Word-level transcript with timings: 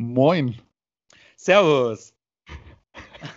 Moin. 0.00 0.56
Servus. 1.36 2.14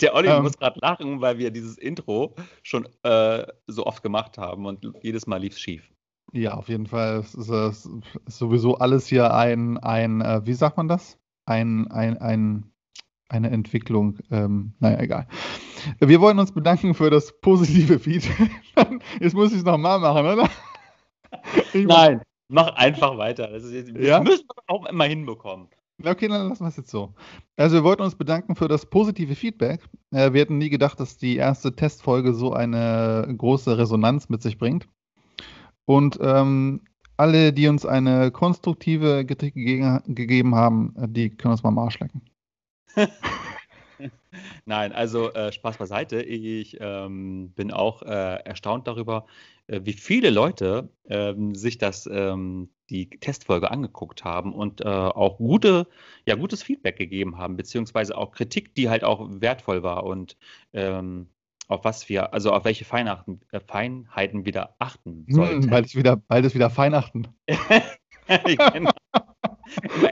Der 0.00 0.14
Olli 0.14 0.28
ähm, 0.28 0.42
muss 0.42 0.58
gerade 0.58 0.80
lachen, 0.80 1.20
weil 1.20 1.38
wir 1.38 1.52
dieses 1.52 1.78
Intro 1.78 2.34
schon 2.64 2.88
äh, 3.04 3.46
so 3.68 3.86
oft 3.86 4.02
gemacht 4.02 4.36
haben 4.36 4.66
und 4.66 4.84
jedes 5.00 5.28
Mal 5.28 5.40
lief 5.40 5.52
es 5.52 5.60
schief. 5.60 5.88
Ja, 6.32 6.54
auf 6.54 6.68
jeden 6.68 6.86
Fall. 6.86 7.20
Es 7.20 7.34
ist, 7.34 7.48
es 7.48 7.86
ist 7.86 8.38
sowieso 8.38 8.78
alles 8.78 9.06
hier 9.06 9.32
ein, 9.32 9.78
ein 9.78 10.20
äh, 10.22 10.44
wie 10.44 10.54
sagt 10.54 10.76
man 10.76 10.88
das? 10.88 11.18
Ein, 11.46 11.86
ein, 11.92 12.18
ein, 12.18 12.72
eine 13.28 13.50
Entwicklung. 13.50 14.18
Ähm, 14.32 14.74
naja, 14.80 14.98
egal. 14.98 15.28
Wir 16.00 16.20
wollen 16.20 16.40
uns 16.40 16.50
bedanken 16.50 16.94
für 16.94 17.10
das 17.10 17.40
positive 17.40 17.98
Feedback. 18.00 18.50
Jetzt 19.20 19.34
muss 19.34 19.52
ich 19.52 19.58
es 19.58 19.64
nochmal 19.64 20.00
machen, 20.00 20.26
oder? 20.26 20.50
Ich 21.72 21.86
Nein, 21.86 22.22
mach 22.48 22.74
einfach 22.74 23.16
weiter. 23.16 23.48
Das, 23.48 23.64
ist, 23.64 23.94
das 23.94 24.04
ja? 24.04 24.20
müssen 24.20 24.46
wir 24.46 24.74
auch 24.74 24.86
immer 24.86 25.04
hinbekommen. 25.04 25.68
Okay, 26.04 26.28
dann 26.28 26.48
lassen 26.48 26.64
wir 26.64 26.68
es 26.68 26.76
jetzt 26.76 26.90
so. 26.90 27.12
Also 27.56 27.76
wir 27.76 27.84
wollten 27.84 28.02
uns 28.02 28.14
bedanken 28.14 28.54
für 28.54 28.68
das 28.68 28.86
positive 28.86 29.34
Feedback. 29.34 29.82
Äh, 30.12 30.32
wir 30.32 30.42
hätten 30.42 30.58
nie 30.58 30.70
gedacht, 30.70 31.00
dass 31.00 31.18
die 31.18 31.36
erste 31.36 31.74
Testfolge 31.74 32.34
so 32.34 32.52
eine 32.52 33.34
große 33.36 33.76
Resonanz 33.76 34.28
mit 34.28 34.42
sich 34.42 34.58
bringt. 34.58 34.88
Und 35.86 36.18
ähm, 36.20 36.82
alle, 37.16 37.52
die 37.52 37.66
uns 37.66 37.84
eine 37.84 38.30
konstruktive 38.30 39.26
Kritik 39.26 39.54
ge 39.54 39.98
gegeben 40.06 40.54
haben, 40.54 40.94
äh, 40.96 41.08
die 41.08 41.30
können 41.30 41.52
uns 41.52 41.64
mal 41.64 41.70
am 41.70 41.78
Arsch 41.78 41.98
lecken. 41.98 42.22
Nein, 44.66 44.92
also 44.92 45.32
äh, 45.32 45.50
Spaß 45.50 45.78
beiseite. 45.78 46.22
Ich 46.22 46.76
ähm, 46.80 47.50
bin 47.56 47.72
auch 47.72 48.02
äh, 48.02 48.36
erstaunt 48.44 48.86
darüber, 48.86 49.26
wie 49.68 49.92
viele 49.92 50.30
Leute 50.30 50.90
ähm, 51.08 51.54
sich 51.54 51.78
das, 51.78 52.08
ähm, 52.10 52.70
die 52.90 53.10
Testfolge 53.10 53.70
angeguckt 53.70 54.24
haben 54.24 54.54
und 54.54 54.80
äh, 54.80 54.84
auch 54.84 55.36
gute, 55.36 55.86
ja, 56.26 56.34
gutes 56.34 56.62
Feedback 56.62 56.96
gegeben 56.96 57.36
haben, 57.36 57.56
beziehungsweise 57.56 58.16
auch 58.16 58.32
Kritik, 58.32 58.74
die 58.74 58.88
halt 58.88 59.04
auch 59.04 59.28
wertvoll 59.30 59.82
war 59.82 60.04
und 60.04 60.36
ähm, 60.72 61.28
auf 61.68 61.84
was 61.84 62.08
wir, 62.08 62.32
also 62.32 62.52
auf 62.52 62.64
welche 62.64 62.84
Feinheiten, 62.84 63.40
äh, 63.52 63.60
Feinheiten 63.60 64.46
wieder 64.46 64.74
achten 64.78 65.26
hm, 65.26 65.34
sollten. 65.34 65.62
Hm, 65.64 65.70
weil 65.70 65.84
es 65.84 65.94
wieder, 65.94 66.22
weil 66.28 66.44
es 66.44 66.54
wieder 66.54 66.70
Feinachten. 66.70 67.28
genau. 68.26 68.90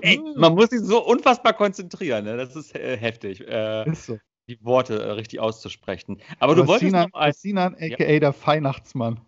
Ey, 0.02 0.20
man 0.36 0.54
muss 0.54 0.70
sich 0.70 0.80
so 0.80 1.04
unfassbar 1.04 1.54
konzentrieren, 1.54 2.24
ne? 2.24 2.36
das 2.36 2.54
ist 2.56 2.74
äh, 2.74 2.96
heftig. 2.96 3.46
Äh, 3.46 3.90
ist 3.90 4.06
so. 4.06 4.18
Die 4.48 4.62
Worte 4.62 5.02
äh, 5.02 5.10
richtig 5.12 5.40
auszusprechen. 5.40 6.20
Aber, 6.38 6.52
Aber 6.52 6.54
du 6.54 6.68
wolltest 6.68 6.90
Sinan, 6.90 7.08
noch 7.12 7.18
als 7.18 7.40
Sinan, 7.40 7.74
aka 7.74 8.04
ja. 8.04 8.20
der 8.20 8.34
Weihnachtsmann. 8.44 9.20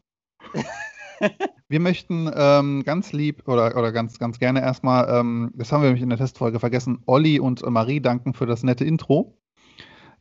wir 1.68 1.80
möchten 1.80 2.30
ähm, 2.34 2.82
ganz 2.84 3.12
lieb 3.12 3.46
oder, 3.46 3.76
oder 3.76 3.92
ganz, 3.92 4.18
ganz 4.18 4.38
gerne 4.38 4.60
erstmal, 4.60 5.08
ähm, 5.08 5.52
das 5.54 5.72
haben 5.72 5.82
wir 5.82 5.88
nämlich 5.88 6.02
in 6.02 6.10
der 6.10 6.18
Testfolge 6.18 6.60
vergessen, 6.60 7.02
Olli 7.06 7.40
und 7.40 7.68
Marie 7.68 8.00
danken 8.00 8.34
für 8.34 8.46
das 8.46 8.62
nette 8.62 8.84
Intro 8.84 9.38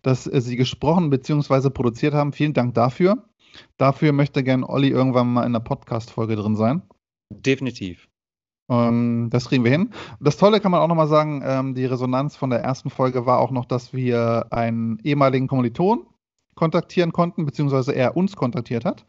dass 0.01 0.27
äh, 0.27 0.41
Sie 0.41 0.55
gesprochen 0.55 1.09
bzw. 1.09 1.69
produziert 1.69 2.13
haben. 2.13 2.33
Vielen 2.33 2.53
Dank 2.53 2.73
dafür. 2.73 3.25
Dafür 3.77 4.11
möchte 4.11 4.43
gerne 4.43 4.67
Olli 4.67 4.89
irgendwann 4.89 5.31
mal 5.31 5.41
in 5.41 5.47
einer 5.47 5.59
Podcast-Folge 5.59 6.35
drin 6.35 6.55
sein. 6.55 6.81
Definitiv. 7.29 8.07
Ähm, 8.69 9.29
das 9.31 9.49
kriegen 9.49 9.63
wir 9.63 9.71
hin. 9.71 9.91
Das 10.19 10.37
Tolle 10.37 10.59
kann 10.59 10.71
man 10.71 10.81
auch 10.81 10.87
nochmal 10.87 11.07
sagen, 11.07 11.41
ähm, 11.43 11.73
die 11.73 11.85
Resonanz 11.85 12.35
von 12.35 12.49
der 12.49 12.59
ersten 12.59 12.89
Folge 12.89 13.25
war 13.25 13.39
auch 13.39 13.51
noch, 13.51 13.65
dass 13.65 13.93
wir 13.93 14.47
einen 14.51 14.99
ehemaligen 15.03 15.47
Kommiliton 15.47 16.05
kontaktieren 16.55 17.11
konnten, 17.11 17.45
beziehungsweise 17.45 17.93
er 17.93 18.17
uns 18.17 18.35
kontaktiert 18.35 18.83
hat, 18.83 19.05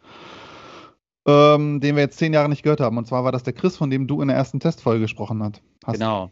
ähm, 1.29 1.81
den 1.81 1.95
wir 1.95 2.03
jetzt 2.03 2.19
zehn 2.19 2.33
Jahre 2.33 2.49
nicht 2.49 2.63
gehört 2.63 2.81
haben. 2.81 2.97
Und 2.97 3.07
zwar 3.07 3.23
war 3.23 3.33
das 3.33 3.43
der 3.43 3.53
Chris, 3.53 3.77
von 3.77 3.91
dem 3.91 4.07
du 4.07 4.23
in 4.23 4.29
der 4.29 4.37
ersten 4.37 4.61
Testfolge 4.61 5.03
gesprochen 5.03 5.43
hast. 5.43 5.63
Genau. 5.99 6.31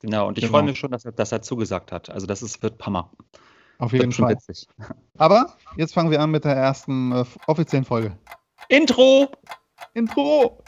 Genau. 0.00 0.26
Und 0.26 0.36
ich 0.36 0.42
genau. 0.42 0.58
freue 0.58 0.64
mich 0.64 0.78
schon, 0.78 0.90
dass 0.90 1.04
er, 1.04 1.12
dass 1.12 1.30
er 1.30 1.42
zugesagt 1.42 1.92
hat. 1.92 2.10
Also 2.10 2.26
das 2.26 2.42
ist, 2.42 2.60
wird 2.60 2.76
Pammer. 2.76 3.12
Auf 3.78 3.92
jeden 3.92 4.10
Fall. 4.10 4.32
Witzig. 4.32 4.66
Aber 5.16 5.56
jetzt 5.76 5.94
fangen 5.94 6.10
wir 6.10 6.20
an 6.20 6.30
mit 6.30 6.44
der 6.44 6.56
ersten 6.56 7.12
äh, 7.12 7.24
offiziellen 7.46 7.84
Folge. 7.84 8.18
Intro! 8.68 9.28
Intro! 9.94 10.61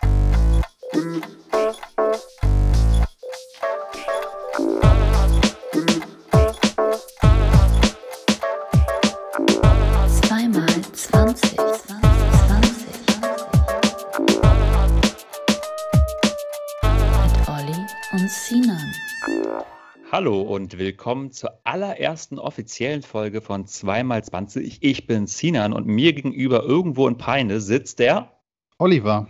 Hallo 20.25 20.41
und 20.41 20.79
willkommen 20.79 21.33
zur 21.33 21.61
allerersten 21.65 22.39
offiziellen 22.39 23.03
Folge 23.03 23.43
von 23.43 23.67
2x20. 23.67 24.79
Ich 24.81 25.07
bin 25.07 25.27
Sinan 25.27 25.75
und 25.75 25.87
mir 25.87 26.15
gegenüber 26.15 26.63
irgendwo 26.63 27.07
in 27.09 27.19
Peine 27.19 27.61
sitzt 27.61 27.99
der 27.99 28.33
Oliver. 28.79 29.29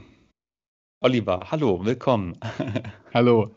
Oliver, 1.01 1.51
hallo, 1.51 1.85
willkommen. 1.85 2.39
Hallo. 3.13 3.57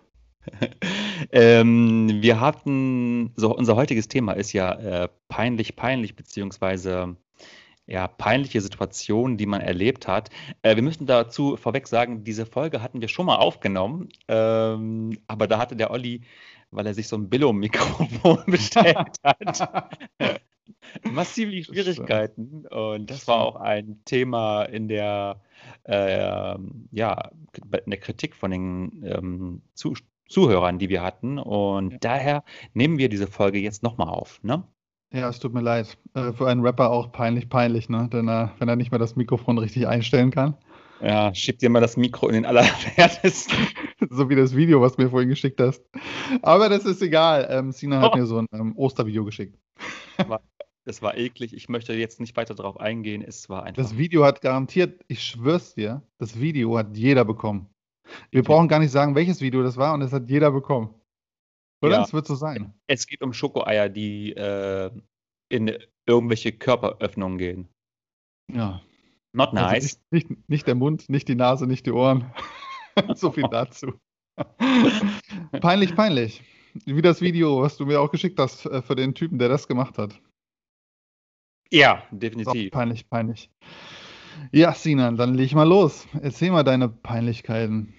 ähm, 1.32 2.10
wir 2.24 2.40
hatten, 2.42 3.34
so 3.36 3.56
unser 3.56 3.76
heutiges 3.76 4.08
Thema 4.08 4.32
ist 4.32 4.52
ja 4.54 4.72
äh, 5.04 5.10
peinlich, 5.28 5.76
peinlich, 5.76 6.16
beziehungsweise 6.16 7.18
ja, 7.86 8.08
peinliche 8.08 8.62
Situationen, 8.62 9.38
die 9.38 9.46
man 9.46 9.62
erlebt 9.62 10.08
hat. 10.08 10.32
Äh, 10.64 10.76
wir 10.76 10.82
müssen 10.82 11.06
dazu 11.06 11.56
vorweg 11.56 11.88
sagen, 11.88 12.24
diese 12.24 12.48
Folge 12.48 12.82
hatten 12.82 13.00
wir 13.00 13.08
schon 13.08 13.28
mal 13.28 13.38
aufgenommen, 13.38 14.10
ähm, 14.28 15.20
aber 15.28 15.46
da 15.46 15.60
hatte 15.60 15.76
der 15.76 15.92
Olli 15.92 16.22
weil 16.72 16.86
er 16.86 16.94
sich 16.94 17.08
so 17.08 17.16
ein 17.16 17.30
Billo-Mikrofon 17.30 18.44
bestellt 18.48 18.98
hat. 19.24 19.92
Massive 21.04 21.64
Schwierigkeiten. 21.64 22.66
Und 22.68 23.10
das 23.10 23.28
war 23.28 23.40
auch 23.40 23.56
ein 23.56 24.02
Thema 24.06 24.64
in 24.64 24.88
der, 24.88 25.42
äh, 25.84 26.56
ja, 26.92 27.32
in 27.86 27.92
der 27.92 28.00
Kritik 28.00 28.36
von 28.36 28.52
den 28.52 29.04
ähm, 29.06 29.62
Zu 29.74 29.96
Zuhörern, 30.30 30.78
die 30.78 30.90
wir 30.90 31.02
hatten. 31.02 31.40
Und 31.40 31.92
ja. 31.92 31.98
daher 32.00 32.44
nehmen 32.74 32.98
wir 32.98 33.10
diese 33.10 33.28
Folge 33.28 33.60
jetzt 33.60 33.84
nochmal 33.84 34.10
auf. 34.10 34.44
Ne? 34.44 34.64
Ja, 35.14 35.30
es 35.30 35.40
tut 35.40 35.54
mir 35.54 35.62
leid. 35.62 35.98
Äh, 36.14 36.34
für 36.34 36.48
einen 36.48 36.62
Rapper 36.62 36.92
auch 36.92 37.12
peinlich, 37.12 37.48
peinlich, 37.50 37.88
ne? 37.88 38.10
Denn 38.12 38.28
äh, 38.28 38.50
wenn 38.60 38.68
er 38.68 38.76
nicht 38.76 38.92
mehr 38.92 39.00
das 39.00 39.16
Mikrofon 39.16 39.58
richtig 39.58 39.88
einstellen 39.88 40.32
kann. 40.32 40.56
Ja, 41.02 41.34
schieb 41.34 41.60
dir 41.60 41.70
mal 41.70 41.80
das 41.80 41.98
Mikro 41.98 42.28
in 42.28 42.34
den 42.34 42.46
allerwertesten. 42.46 43.56
so 44.10 44.30
wie 44.30 44.36
das 44.36 44.56
Video, 44.56 44.82
was 44.82 44.96
du 44.96 45.04
mir 45.04 45.10
vorhin 45.10 45.30
geschickt 45.30 45.60
hast. 45.60 45.84
Aber 46.42 46.70
das 46.70 46.86
ist 46.86 47.02
egal. 47.02 47.48
Ähm, 47.50 47.72
Sina 47.72 48.02
hat 48.02 48.14
oh. 48.14 48.18
mir 48.18 48.26
so 48.26 48.40
ein 48.40 48.48
ähm, 48.52 48.74
Ostervideo 48.78 49.24
geschickt. 49.26 49.58
Es 50.86 51.02
war 51.02 51.18
eklig. 51.18 51.54
Ich 51.54 51.68
möchte 51.68 51.94
jetzt 51.94 52.22
nicht 52.22 52.38
weiter 52.38 52.56
darauf 52.56 52.80
eingehen. 52.80 53.22
Es 53.22 53.50
war 53.50 53.64
einfach. 53.64 53.84
Das 53.84 53.98
Video 53.98 54.24
hat 54.24 54.40
garantiert, 54.40 55.04
ich 55.10 55.22
schwör's 55.22 55.76
dir, 55.76 56.02
das 56.18 56.40
Video 56.40 56.78
hat 56.78 56.96
jeder 56.96 57.26
bekommen. 57.26 57.70
Wir 58.32 58.40
okay. 58.40 58.48
brauchen 58.48 58.70
gar 58.70 58.80
nicht 58.80 58.92
sagen, 58.92 59.14
welches 59.14 59.42
Video 59.42 59.64
das 59.64 59.76
war 59.76 59.94
und 59.94 60.02
es 60.02 60.14
hat 60.14 60.30
jeder 60.30 60.50
bekommen. 60.50 60.94
Oder? 61.82 62.02
Es 62.02 62.12
ja. 62.12 62.14
wird 62.14 62.26
so 62.26 62.36
sein. 62.36 62.74
Es 62.88 63.06
geht 63.06 63.22
um 63.22 63.34
Schokoeier, 63.34 63.90
die 63.90 64.32
äh, 64.32 64.90
in 65.50 65.78
irgendwelche 66.06 66.54
Körperöffnungen 66.54 67.38
gehen. 67.38 67.68
Ja, 68.50 68.82
Not 69.34 69.50
also 69.50 69.56
nice. 69.56 69.74
Also 69.74 69.98
nicht, 70.12 70.30
nicht, 70.30 70.50
nicht, 70.50 70.68
der 70.68 70.76
Mund, 70.76 71.10
nicht 71.10 71.28
die 71.28 71.36
Nase, 71.36 71.68
nicht 71.68 71.86
die 71.86 71.92
Ohren. 71.92 72.32
so 73.16 73.32
viel 73.32 73.48
dazu. 73.50 73.94
peinlich, 75.62 75.96
peinlich. 75.96 76.42
Wie 76.86 77.02
das 77.02 77.22
Video, 77.22 77.62
was 77.62 77.78
du 77.78 77.86
mir 77.86 78.00
auch 78.00 78.12
geschickt 78.12 78.40
hast 78.40 78.66
äh, 78.66 78.82
für 78.82 78.96
den 78.96 79.16
Typen, 79.16 79.40
der 79.40 79.50
das 79.50 79.68
gemacht 79.68 79.98
hat. 79.98 80.20
Ja, 81.72 82.04
definitiv. 82.12 82.72
Peinlich, 82.72 83.10
peinlich. 83.10 83.50
Ja, 84.52 84.74
Sinan, 84.74 85.18
dann 85.18 85.34
leg 85.34 85.48
ich 85.48 85.56
mal 85.56 85.68
los. 85.68 86.08
Erzähl 86.22 86.52
mal 86.52 86.64
deine 86.64 86.88
Peinlichkeiten. 86.88 87.94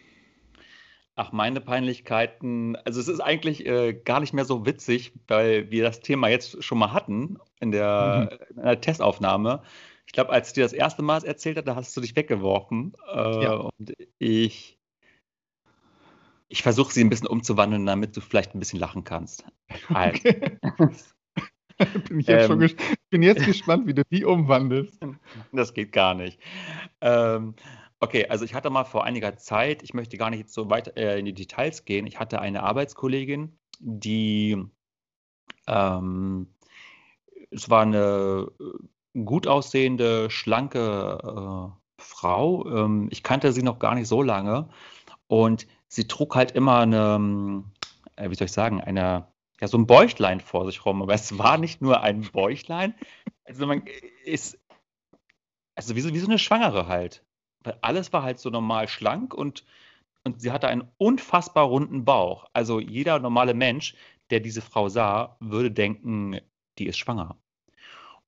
Ach, 1.17 1.33
meine 1.33 1.61
Peinlichkeiten. 1.61 2.77
Also, 2.85 3.01
es 3.01 3.09
ist 3.09 3.21
eigentlich 3.21 3.67
äh, 3.67 3.93
gar 3.93 4.21
nicht 4.21 4.33
mehr 4.33 4.45
so 4.45 4.65
witzig, 4.65 5.13
weil 5.27 5.71
wir 5.71 5.83
das 5.83 6.01
Thema 6.01 6.29
jetzt 6.29 6.63
schon 6.63 6.79
mal 6.79 6.93
hatten 6.93 7.39
in 7.61 7.73
der, 7.73 8.39
mhm. 8.51 8.57
in 8.57 8.63
der 8.63 8.81
Testaufnahme. 8.81 9.63
Ich 10.09 10.13
glaube, 10.13 10.31
als 10.31 10.49
ich 10.49 10.55
dir 10.55 10.63
das 10.63 10.73
erste 10.73 11.03
Mal 11.03 11.23
erzählt 11.23 11.59
habe, 11.59 11.67
da 11.67 11.77
hast 11.77 11.95
du 11.95 12.01
dich 12.01 12.17
weggeworfen. 12.17 12.95
Äh, 13.13 13.45
ja. 13.45 13.53
Und 13.57 13.93
ich, 14.19 14.79
ich 16.49 16.63
versuche 16.63 16.95
sie 16.95 17.05
ein 17.05 17.11
bisschen 17.11 17.27
umzuwandeln, 17.27 17.85
damit 17.85 18.17
du 18.17 18.23
vielleicht 18.23 18.55
ein 18.55 18.59
bisschen 18.59 18.81
lachen 18.81 19.05
kannst. 19.05 19.45
Halt. 19.91 20.17
Okay. 20.17 20.59
bin, 22.09 22.21
ich 22.21 22.27
jetzt 22.27 22.49
ähm, 22.49 22.71
bin 23.11 23.23
jetzt 23.23 23.45
gespannt, 23.45 23.87
wie 23.87 23.93
du 23.93 24.03
die 24.11 24.25
umwandelst. 24.25 24.99
Das 25.53 25.75
geht 25.75 25.93
gar 25.93 26.15
nicht. 26.15 26.41
Ähm, 27.03 27.55
okay, 28.01 28.29
also 28.29 28.47
ich 28.47 28.55
hatte 28.55 28.71
mal 28.71 28.85
vor 28.85 29.05
einiger 29.05 29.37
Zeit, 29.37 29.83
ich 29.83 29.93
möchte 29.93 30.17
gar 30.17 30.31
nicht 30.31 30.49
so 30.49 30.71
weit 30.71 30.97
äh, 30.97 31.19
in 31.19 31.27
die 31.27 31.35
Details 31.35 31.85
gehen, 31.85 32.07
ich 32.07 32.19
hatte 32.19 32.41
eine 32.41 32.63
Arbeitskollegin, 32.63 33.59
die 33.79 34.57
ähm, 35.67 36.55
es 37.51 37.69
war 37.69 37.83
eine 37.83 38.49
gut 39.25 39.47
aussehende, 39.47 40.31
schlanke 40.31 41.19
äh, 41.23 42.03
Frau. 42.03 42.67
Ähm, 42.67 43.09
ich 43.11 43.23
kannte 43.23 43.53
sie 43.53 43.63
noch 43.63 43.79
gar 43.79 43.95
nicht 43.95 44.09
so 44.09 44.23
lange 44.23 44.69
und 45.27 45.67
sie 45.89 46.07
trug 46.07 46.37
halt 46.37 46.53
immer 46.53 46.81
eine, 46.81 47.65
äh, 48.17 48.31
wie 48.31 48.35
soll 48.35 48.47
ich 48.47 48.53
sagen, 48.53 48.81
einer, 48.81 49.33
ja, 49.61 49.69
so 49.69 49.79
ein 49.79 49.87
Bäuchlein 49.87 50.41
vor 50.41 50.67
sich 50.67 50.85
rum. 50.85 51.03
Aber 51.03 51.15
es 51.15 51.39
war 51.39 51.59
nicht 51.59 51.83
nur 51.83 52.03
ein 52.03 52.23
Bäuchlein, 52.23 52.95
also 53.45 53.67
man 53.67 53.83
ist, 54.25 54.59
also 55.75 55.97
wie 55.97 56.01
so, 56.01 56.13
wie 56.13 56.19
so 56.19 56.27
eine 56.27 56.39
Schwangere 56.39 56.87
halt. 56.87 57.25
Weil 57.65 57.79
alles 57.81 58.13
war 58.13 58.23
halt 58.23 58.39
so 58.39 58.51
normal 58.51 58.89
schlank 58.89 59.35
und, 59.35 59.65
und 60.25 60.41
sie 60.41 60.53
hatte 60.53 60.69
einen 60.69 60.89
unfassbar 60.97 61.67
runden 61.67 62.05
Bauch. 62.05 62.47
Also 62.53 62.81
jeder 62.81 63.19
normale 63.19 63.55
Mensch, 63.55 63.97
der 64.31 64.41
diese 64.41 64.63
Frau 64.63 64.89
sah, 64.89 65.37
würde 65.41 65.71
denken, 65.71 66.41
die 66.79 66.87
ist 66.87 66.99
schwanger. 66.99 67.37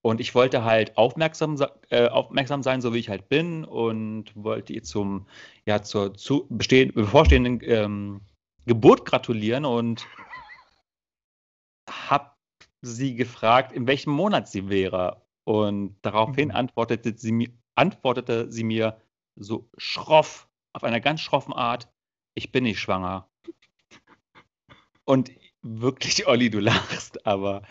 Und 0.02 0.20
ich 0.20 0.34
wollte 0.34 0.64
halt 0.64 0.96
aufmerksam, 0.96 1.58
äh, 1.90 2.08
aufmerksam 2.08 2.62
sein, 2.62 2.80
so 2.80 2.94
wie 2.94 2.98
ich 2.98 3.10
halt 3.10 3.28
bin, 3.28 3.64
und 3.64 4.34
wollte 4.34 4.72
ihr 4.72 4.82
zum, 4.82 5.26
ja, 5.66 5.82
zur 5.82 6.14
zu 6.14 6.46
bestehen, 6.48 6.92
bevorstehenden 6.94 7.60
ähm, 7.62 8.20
Geburt 8.66 9.04
gratulieren 9.04 9.64
und 9.64 10.06
habe 11.90 12.30
sie 12.82 13.14
gefragt, 13.14 13.72
in 13.72 13.86
welchem 13.86 14.12
Monat 14.12 14.48
sie 14.48 14.68
wäre. 14.68 15.22
Und 15.44 15.96
daraufhin 16.02 16.48
mhm. 16.48 16.54
antwortete, 16.54 17.16
sie 17.16 17.32
mir, 17.32 17.48
antwortete 17.74 18.50
sie 18.50 18.64
mir 18.64 19.00
so 19.36 19.68
schroff, 19.76 20.48
auf 20.72 20.84
einer 20.84 21.00
ganz 21.00 21.20
schroffen 21.20 21.52
Art, 21.52 21.88
ich 22.34 22.52
bin 22.52 22.64
nicht 22.64 22.80
schwanger. 22.80 23.28
Und 25.04 25.30
wirklich, 25.62 26.26
Olli, 26.26 26.50
du 26.50 26.60
lachst, 26.60 27.26
aber 27.26 27.62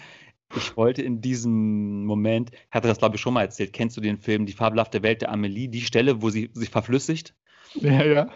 ich 0.56 0.75
wollte 0.75 1.01
in 1.01 1.22
diesem 1.22 2.06
Moment, 2.06 2.51
ich 2.51 2.72
hatte 2.72 2.88
das 2.88 2.98
glaube 2.98 3.16
ich 3.16 3.22
schon 3.22 3.34
mal 3.34 3.44
erzählt, 3.44 3.74
kennst 3.74 3.98
du 3.98 4.01
den 4.01 4.18
Film 4.18 4.46
Die 4.46 4.54
fabelhafte 4.54 5.04
Welt 5.04 5.22
der 5.22 5.31
Amelie, 5.31 5.68
die 5.68 5.81
Stelle, 5.81 6.22
wo 6.22 6.30
sie 6.30 6.50
sich 6.54 6.69
verflüssigt? 6.69 7.36
Ja, 7.75 8.04
ja. 8.04 8.30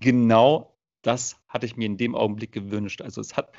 Genau 0.00 0.74
das 1.02 1.36
hatte 1.48 1.66
ich 1.66 1.76
mir 1.76 1.86
in 1.86 1.96
dem 1.96 2.14
Augenblick 2.14 2.52
gewünscht. 2.52 3.02
Also 3.02 3.20
es 3.20 3.36
hat, 3.36 3.52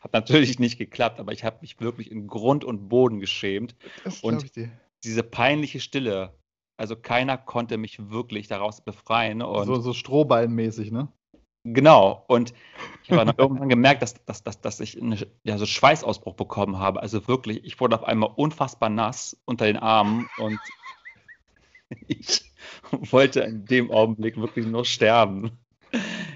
hat 0.00 0.12
natürlich 0.12 0.58
nicht 0.58 0.78
geklappt, 0.78 1.20
aber 1.20 1.32
ich 1.32 1.44
habe 1.44 1.58
mich 1.60 1.80
wirklich 1.80 2.10
in 2.10 2.26
Grund 2.26 2.64
und 2.64 2.88
Boden 2.88 3.20
geschämt. 3.20 3.76
Das 4.04 4.20
und 4.20 4.44
ich 4.44 4.52
dir. 4.52 4.70
diese 5.04 5.22
peinliche 5.22 5.80
Stille, 5.80 6.34
also 6.76 6.96
keiner 6.96 7.38
konnte 7.38 7.78
mich 7.78 8.10
wirklich 8.10 8.48
daraus 8.48 8.82
befreien. 8.82 9.40
So, 9.40 9.80
so 9.80 9.92
Strohballenmäßig, 9.92 10.90
ne? 10.90 11.08
Genau. 11.64 12.24
Und 12.28 12.52
ich 13.04 13.12
habe 13.12 13.24
dann 13.24 13.34
irgendwann 13.38 13.68
gemerkt, 13.68 14.02
dass, 14.02 14.24
dass, 14.24 14.42
dass, 14.42 14.60
dass 14.60 14.80
ich 14.80 15.00
einen 15.00 15.18
ja, 15.44 15.58
so 15.58 15.66
Schweißausbruch 15.66 16.34
bekommen 16.34 16.78
habe. 16.78 17.00
Also 17.00 17.26
wirklich, 17.28 17.64
ich 17.64 17.80
wurde 17.80 17.96
auf 17.96 18.04
einmal 18.04 18.30
unfassbar 18.34 18.88
nass 18.88 19.36
unter 19.44 19.66
den 19.66 19.76
Armen 19.76 20.28
und 20.38 20.58
ich 22.08 22.52
wollte 22.90 23.40
in 23.40 23.64
dem 23.64 23.90
Augenblick 23.90 24.36
wirklich 24.36 24.66
nur 24.66 24.84
sterben. 24.84 25.52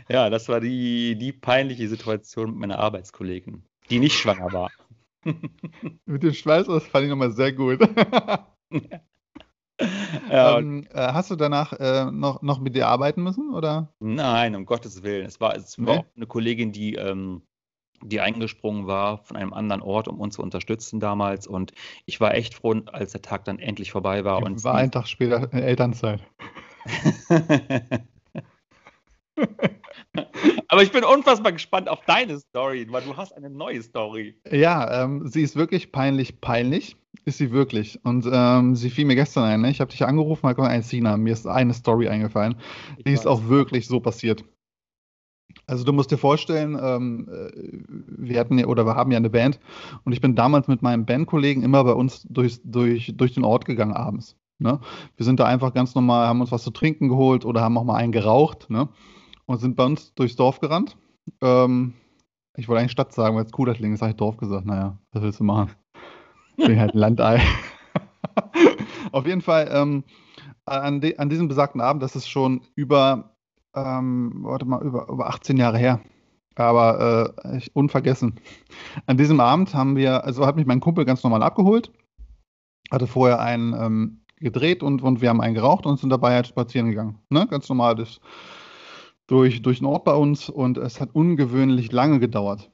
Ja, 0.09 0.31
das 0.31 0.49
war 0.49 0.61
die, 0.61 1.17
die 1.17 1.33
peinliche 1.33 1.89
Situation 1.89 2.51
mit 2.51 2.61
meiner 2.61 2.79
Arbeitskollegin, 2.79 3.65
die 3.91 3.99
nicht 3.99 4.17
schwanger 4.17 4.53
war. 4.53 4.71
mit 6.05 6.23
dem 6.23 6.35
Schweiß, 6.35 6.67
das 6.67 6.87
fand 6.87 7.05
ich 7.05 7.11
nochmal 7.11 7.33
sehr 7.33 7.53
gut. 7.53 7.81
Ja, 10.31 10.59
ähm, 10.59 10.87
äh, 10.93 11.13
hast 11.13 11.31
du 11.31 11.37
danach 11.37 11.73
äh, 11.75 12.11
noch, 12.11 12.43
noch 12.43 12.59
mit 12.59 12.75
dir 12.75 12.89
arbeiten 12.89 13.23
müssen, 13.23 13.55
oder? 13.55 13.93
Nein, 14.01 14.57
um 14.57 14.67
Gottes 14.67 15.03
Willen. 15.03 15.27
Es 15.27 15.41
war, 15.41 15.55
es 15.55 15.79
nee. 15.79 15.87
war 15.87 16.05
eine 16.17 16.27
Kollegin, 16.27 16.73
die, 16.73 16.95
ähm, 16.95 17.43
die 18.03 18.21
eingesprungen 18.21 18.87
war 18.87 19.19
von 19.19 19.37
einem 19.37 19.53
anderen 19.53 19.83
Ort, 19.83 20.09
um 20.09 20.19
uns 20.21 20.37
zu 20.37 20.43
unterstützen 20.43 20.99
damals. 21.01 21.47
Und 21.47 21.73
ich 22.07 22.21
war 22.21 22.35
echt 22.35 22.55
froh, 22.55 22.75
als 22.87 23.13
der 23.13 23.23
Tag 23.23 23.45
dann 23.45 23.59
endlich 23.59 23.93
vorbei 23.93 24.25
war. 24.25 24.43
Und 24.43 24.65
war 24.65 24.75
ein 24.75 24.91
Tag 24.91 25.07
später 25.07 25.53
in 25.53 25.63
Elternzeit. 25.63 26.21
Aber 30.69 30.83
ich 30.83 30.91
bin 30.93 31.05
unfassbar 31.05 31.53
gespannt 31.53 31.89
auf 31.89 32.05
deine 32.07 32.39
Story, 32.39 32.87
weil 32.91 33.03
du 33.03 33.17
hast 33.17 33.33
eine 33.33 33.51
neue 33.51 33.83
Story. 33.83 34.41
Ja, 34.51 35.05
ähm, 35.05 35.27
sie 35.29 35.43
ist 35.43 35.57
wirklich 35.57 35.93
peinlich, 35.93 36.41
peinlich. 36.41 36.97
Ist 37.27 37.39
sie 37.39 37.51
wirklich. 37.51 38.03
Und 38.05 38.27
ähm, 38.31 38.75
sie 38.77 38.89
fiel 38.89 39.05
mir 39.05 39.17
gestern 39.17 39.45
ein. 39.45 39.61
Ne? 39.63 39.71
Ich 39.71 39.81
habe 39.81 39.91
dich 39.91 40.05
angerufen, 40.07 40.47
halt 40.47 40.59
ein 40.59 40.83
Sina, 40.83 41.17
mir 41.17 41.33
ist 41.33 41.47
eine 41.47 41.75
Story 41.75 42.09
eingefallen. 42.09 42.57
Ich 42.97 43.05
die 43.05 43.13
weiß. 43.13 43.21
ist 43.21 43.27
auch 43.27 43.49
wirklich 43.49 43.87
so 43.87 44.01
passiert. 44.01 44.45
Also 45.67 45.85
du 45.85 45.93
musst 45.93 46.11
dir 46.11 46.19
vorstellen, 46.19 46.79
ähm, 46.81 47.29
äh, 47.31 47.51
wir 48.19 48.39
hatten 48.39 48.59
ja, 48.59 48.67
oder 48.67 48.87
wir 48.87 48.95
haben 48.95 49.11
ja 49.11 49.17
eine 49.17 49.31
Band 49.31 49.59
und 50.05 50.13
ich 50.13 50.21
bin 50.21 50.37
damals 50.37 50.69
mit 50.69 50.83
meinen 50.83 51.05
Bandkollegen 51.05 51.63
immer 51.63 51.83
bei 51.83 51.93
uns 51.93 52.23
durch, 52.29 52.61
durch, 52.63 53.13
durch 53.17 53.35
den 53.35 53.45
Ort 53.45 53.65
gegangen 53.65 53.95
abends. 53.95 54.37
Ne? 54.59 54.81
Wir 55.17 55.25
sind 55.25 55.41
da 55.41 55.47
einfach 55.47 55.75
ganz 55.75 55.95
normal, 55.95 56.29
haben 56.29 56.41
uns 56.41 56.53
was 56.53 56.63
zu 56.63 56.71
trinken 56.71 57.09
geholt 57.09 57.45
oder 57.45 57.63
haben 57.63 57.77
auch 57.79 57.85
mal 57.85 57.97
einen 57.97 58.13
geraucht. 58.13 58.71
Ne? 58.71 58.89
und 59.47 59.59
sind 59.59 59.77
bei 59.77 59.85
uns 59.85 60.13
durchs 60.15 60.37
Dorf 60.37 60.61
gerannt. 60.61 60.97
Ähm, 61.41 61.95
ich 62.57 62.69
wollte 62.69 62.81
eigentlich 62.81 62.93
Stadt 62.93 63.13
sagen, 63.13 63.37
weil 63.37 63.45
es 63.45 63.53
cool 63.59 63.73
klingt, 63.73 63.93
jetzt 63.93 64.03
habe 64.03 64.11
ich 64.11 64.17
Dorf 64.17 64.37
gesagt. 64.37 64.67
Naja, 64.67 64.99
was 65.13 65.23
willst 65.23 65.41
du 65.41 65.45
machen? 65.45 65.71
Bin 66.57 66.81
halt 66.81 66.95
ein 66.95 66.99
Landei. 66.99 67.43
Auf 69.13 69.27
jeden 69.27 69.43
Fall, 69.43 69.69
ähm, 69.73 70.05
an, 70.65 71.01
de, 71.01 71.17
an, 71.19 71.29
diesem 71.29 71.49
besagten 71.49 71.81
Abend, 71.81 72.03
das 72.03 72.17
ist 72.17 72.29
schon 72.29 72.63
über, 72.75 73.37
ähm, 73.75 74.33
warte 74.43 74.65
mal, 74.65 74.83
über, 74.83 75.09
über 75.09 75.29
18 75.29 75.57
Jahre 75.57 75.79
her. 75.79 76.01
Aber 76.57 77.35
äh, 77.45 77.61
unvergessen. 77.75 78.41
An 79.07 79.19
diesem 79.19 79.41
Abend 79.41 79.75
haben 79.75 79.97
wir, 79.97 80.25
also 80.25 80.47
hat 80.47 80.57
mich 80.57 80.67
mein 80.67 80.81
Kumpel 80.81 81.05
ganz 81.05 81.23
normal 81.23 81.43
abgeholt, 81.43 81.93
hatte 82.91 83.07
vorher 83.07 83.41
einen 83.41 83.75
ähm, 83.75 84.21
gedreht 84.39 84.83
und, 84.83 85.03
und 85.03 85.21
wir 85.21 85.29
haben 85.29 85.41
einen 85.41 85.55
geraucht 85.55 85.87
und 85.87 85.99
sind 85.99 86.11
dabei 86.11 86.35
halt 86.35 86.47
spazieren 86.47 86.89
gegangen. 86.89 87.19
Ne? 87.29 87.47
Ganz 87.47 87.69
normal 87.69 87.95
das 87.95 88.21
durch, 89.27 89.63
durch 89.63 89.79
den 89.79 89.87
Ort 89.87 90.05
bei 90.05 90.15
uns 90.15 90.49
und 90.49 90.79
es 90.79 91.01
hat 91.01 91.15
ungewöhnlich 91.15 91.93
lange 91.93 92.21
gedauert. 92.21 92.71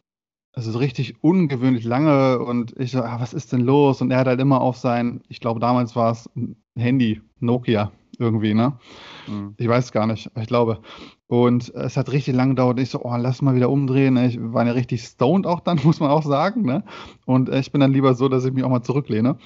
Es 0.54 0.66
ist 0.66 0.78
richtig 0.78 1.22
ungewöhnlich 1.22 1.84
lange 1.84 2.38
und 2.40 2.78
ich 2.78 2.92
so, 2.92 3.02
ah, 3.02 3.20
was 3.20 3.32
ist 3.32 3.52
denn 3.52 3.62
los? 3.62 4.02
Und 4.02 4.10
er 4.10 4.18
hat 4.18 4.26
halt 4.26 4.40
immer 4.40 4.60
auf 4.60 4.76
sein, 4.76 5.22
ich 5.28 5.40
glaube 5.40 5.60
damals 5.60 5.96
war 5.96 6.12
es 6.12 6.28
ein 6.36 6.56
Handy, 6.76 7.22
Nokia 7.40 7.92
irgendwie, 8.18 8.54
ne? 8.54 8.78
Mhm. 9.26 9.54
Ich 9.56 9.68
weiß 9.68 9.92
gar 9.92 10.06
nicht, 10.06 10.30
ich 10.38 10.46
glaube. 10.46 10.80
Und 11.26 11.74
es 11.74 11.96
hat 11.96 12.12
richtig 12.12 12.34
lange 12.34 12.50
gedauert. 12.50 12.78
Ich 12.78 12.90
so, 12.90 13.02
oh, 13.02 13.16
lass 13.16 13.40
mal 13.40 13.54
wieder 13.54 13.70
umdrehen. 13.70 14.16
Ich 14.18 14.38
war 14.40 14.66
ja 14.66 14.72
richtig 14.72 15.02
stoned 15.02 15.46
auch 15.46 15.60
dann, 15.60 15.80
muss 15.84 16.00
man 16.00 16.10
auch 16.10 16.22
sagen, 16.22 16.62
ne? 16.62 16.84
Und 17.24 17.48
ich 17.48 17.72
bin 17.72 17.80
dann 17.80 17.92
lieber 17.92 18.14
so, 18.14 18.28
dass 18.28 18.44
ich 18.44 18.52
mich 18.52 18.64
auch 18.64 18.70
mal 18.70 18.82
zurücklehne. 18.82 19.38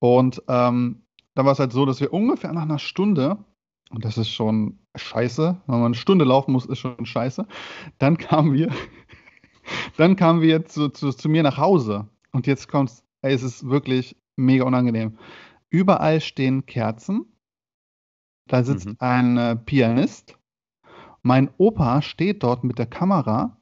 Und 0.00 0.42
ähm, 0.48 1.02
dann 1.34 1.46
war 1.46 1.52
es 1.52 1.60
halt 1.60 1.72
so, 1.72 1.86
dass 1.86 2.00
wir 2.00 2.12
ungefähr 2.12 2.52
nach 2.52 2.62
einer 2.62 2.78
Stunde 2.78 3.38
und 3.90 4.04
das 4.04 4.18
ist 4.18 4.28
schon 4.28 4.78
scheiße. 4.94 5.62
Wenn 5.66 5.74
man 5.74 5.86
eine 5.86 5.94
Stunde 5.94 6.24
laufen 6.24 6.52
muss, 6.52 6.64
ist 6.66 6.78
schon 6.78 7.04
scheiße. 7.04 7.46
Dann 7.98 8.18
kamen 8.18 8.52
wir, 8.52 8.70
dann 9.96 10.16
kamen 10.16 10.42
wir 10.42 10.64
zu, 10.66 10.88
zu, 10.88 11.12
zu 11.12 11.28
mir 11.28 11.42
nach 11.42 11.58
Hause. 11.58 12.08
Und 12.32 12.46
jetzt 12.46 12.68
kommt's, 12.68 13.04
ey, 13.22 13.32
es 13.32 13.42
ist 13.42 13.68
wirklich 13.68 14.16
mega 14.36 14.64
unangenehm. 14.64 15.18
Überall 15.70 16.20
stehen 16.20 16.66
Kerzen. 16.66 17.26
Da 18.48 18.64
sitzt 18.64 18.86
mhm. 18.86 18.96
ein 18.98 19.36
äh, 19.36 19.56
Pianist. 19.56 20.36
Mein 21.22 21.50
Opa 21.58 22.02
steht 22.02 22.42
dort 22.42 22.64
mit 22.64 22.78
der 22.78 22.86
Kamera. 22.86 23.56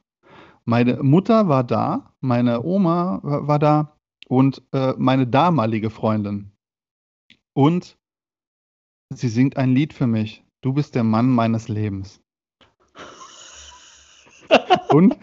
Meine 0.65 1.01
Mutter 1.03 1.47
war 1.47 1.63
da, 1.63 2.13
meine 2.21 2.63
Oma 2.63 3.19
war 3.23 3.59
da 3.59 3.97
und 4.27 4.61
äh, 4.71 4.93
meine 4.97 5.27
damalige 5.27 5.89
Freundin. 5.89 6.51
Und 7.53 7.97
Sie 9.11 9.27
singt 9.27 9.57
ein 9.57 9.73
Lied 9.73 9.93
für 9.93 10.05
mich. 10.05 10.43
Du 10.61 10.73
bist 10.73 10.93
der 10.93 11.03
Mann 11.03 11.29
meines 11.29 11.67
Lebens. 11.67 12.21
und, 14.89 15.17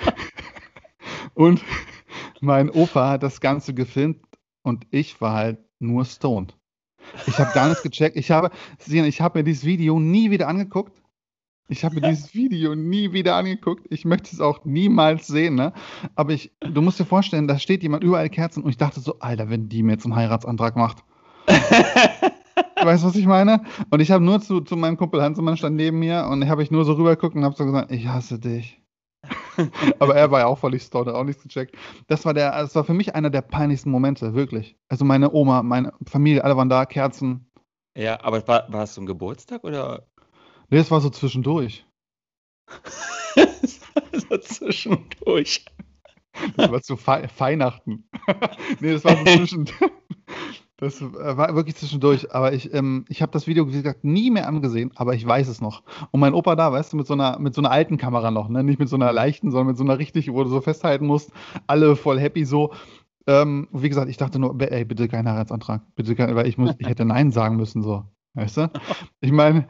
und 1.37 1.63
mein 2.41 2.71
Opa 2.71 3.11
hat 3.11 3.23
das 3.23 3.41
Ganze 3.41 3.75
gefilmt 3.75 4.25
und 4.63 4.87
ich 4.91 5.21
war 5.21 5.35
halt 5.35 5.59
nur 5.79 6.05
stoned. 6.05 6.57
Ich 7.27 7.39
habe 7.39 7.53
gar 7.53 7.69
nichts 7.69 7.85
gecheckt. 7.85 8.17
Ich 8.17 8.31
habe, 8.33 8.51
ich 8.85 9.21
habe 9.21 9.39
mir 9.39 9.45
dieses 9.45 9.65
Video 9.65 10.01
nie 10.01 10.31
wieder 10.31 10.49
angeguckt. 10.49 11.01
Ich 11.69 11.85
habe 11.85 11.97
mir 11.97 12.01
dieses 12.09 12.35
Video 12.35 12.75
nie 12.75 13.13
wieder 13.13 13.37
angeguckt. 13.37 13.87
Ich 13.91 14.05
möchte 14.05 14.35
es 14.35 14.41
auch 14.41 14.65
niemals 14.65 15.27
sehen, 15.27 15.55
ne? 15.55 15.73
Aber 16.15 16.33
ich, 16.33 16.53
du 16.61 16.81
musst 16.83 16.99
dir 16.99 17.05
vorstellen, 17.05 17.47
da 17.47 17.59
steht 17.59 17.83
jemand 17.83 18.03
überall 18.03 18.31
Kerzen 18.31 18.65
und 18.65 18.71
ich 18.71 18.79
dachte 18.79 19.01
so, 19.01 19.19
Alter, 19.21 19.51
wenn 19.51 19.69
die 19.69 19.83
mir 19.83 19.93
jetzt 19.93 20.05
einen 20.05 20.17
Heiratsantrag 20.17 20.75
macht. 20.75 21.05
weißt 21.47 23.05
du, 23.05 23.09
was 23.09 23.17
ich 23.17 23.27
meine? 23.27 23.63
Und 23.91 24.01
ich 24.01 24.11
habe 24.11 24.25
nur 24.25 24.41
zu, 24.41 24.63
zu 24.63 24.77
meinem 24.77 24.97
Kumpel 24.97 25.23
Hansemann 25.23 25.59
stand 25.59 25.77
neben 25.77 25.99
mir 25.99 26.27
und 26.31 26.49
habe 26.49 26.63
ich 26.63 26.71
nur 26.71 26.85
so 26.85 26.95
rübergeguckt 26.95 27.37
und 27.37 27.45
habe 27.45 27.55
so 27.55 27.67
gesagt, 27.67 27.93
ich 27.93 28.09
hasse 28.09 28.39
dich. 28.39 28.81
Aber 29.99 30.15
er 30.15 30.31
war 30.31 30.41
ja 30.41 30.47
auch 30.47 30.59
völlig 30.59 30.83
stoned, 30.83 31.09
auch 31.09 31.25
nichts 31.25 31.43
gecheckt. 31.43 31.77
Das 32.07 32.25
war 32.25 32.35
der, 32.35 32.53
das 32.53 32.75
war 32.75 32.85
für 32.85 32.95
mich 32.95 33.15
einer 33.15 33.31
der 33.31 33.43
peinlichsten 33.43 33.91
Momente, 33.91 34.35
wirklich. 34.35 34.77
Also 34.89 35.05
meine 35.05 35.33
Oma, 35.33 35.63
meine 35.63 35.93
Familie, 36.07 36.45
alle 36.45 36.57
waren 36.57 36.69
da, 36.69 36.87
Kerzen. 36.87 37.51
Ja, 37.97 38.23
aber 38.23 38.47
war, 38.47 38.71
war 38.73 38.85
es 38.85 38.95
so 38.95 39.01
ein 39.01 39.07
Geburtstag 39.07 39.65
oder? 39.65 40.07
Nee, 40.69 40.79
es 40.79 40.91
war 40.91 41.01
so 41.01 41.11
zwischendurch. 41.11 41.87
so 43.35 44.39
zwischendurch. 44.39 45.65
Das 46.57 46.71
war 46.71 46.83
zu 46.83 46.97
Fe 46.97 47.29
Weihnachten. 47.39 48.09
nee, 48.81 48.93
das 48.93 49.05
war 49.05 49.17
so 49.17 49.25
zwischendurch. 49.25 49.93
Das 50.79 51.01
äh, 51.01 51.37
war 51.37 51.55
wirklich 51.55 51.77
zwischendurch, 51.77 52.35
aber 52.35 52.53
ich, 52.53 52.73
ähm, 52.75 53.07
ich 53.09 53.23
habe 53.23 53.33
das 53.33 53.47
Video, 53.47 53.67
wie 53.69 53.73
gesagt, 53.73 54.05
nie 54.05 54.31
mehr 54.31 54.47
angesehen, 54.47 54.93
aber 54.95 55.15
ich 55.15 55.27
weiß 55.27 55.49
es 55.49 55.63
noch. 55.63 55.83
Und 56.11 56.21
mein 56.21 56.35
Opa 56.35 56.55
da, 56.55 56.71
weißt 56.71 56.93
du, 56.93 56.99
mit 56.99 57.07
so 57.07 57.15
einer, 57.15 57.39
mit 57.39 57.55
so 57.55 57.63
einer 57.63 57.71
alten 57.71 57.97
Kamera 57.97 58.31
noch, 58.31 58.49
ne? 58.51 58.63
Nicht 58.63 58.79
mit 58.79 58.91
so 58.91 58.97
einer 58.97 59.13
leichten, 59.13 59.51
sondern 59.51 59.69
mit 59.69 59.79
so 59.79 59.85
einer 59.85 59.99
richtig, 59.99 60.31
wo 60.31 60.45
du 60.45 60.51
so 60.51 60.61
festhalten 60.61 61.07
musst, 61.07 61.33
alle 61.67 61.97
voll 61.97 62.21
happy 62.21 62.45
so. 62.45 62.75
Ähm, 63.27 63.69
wie 63.73 63.89
gesagt, 63.89 64.11
ich 64.11 64.19
dachte 64.19 64.39
nur, 64.39 64.61
ey, 64.61 64.85
bitte 64.85 65.09
keinen 65.09 65.29
Heiratsantrag. 65.29 65.83
Bitte 65.97 66.15
kein, 66.15 66.37
weil 66.37 66.47
ich 66.47 66.59
muss, 66.59 66.75
ich 66.79 66.87
hätte 66.87 67.07
Nein 67.07 67.33
sagen 67.33 67.57
müssen, 67.57 67.83
so. 67.83 68.05
Weißt 68.35 68.59
du? 68.59 68.71
Ich 69.21 69.33
meine, 69.33 69.67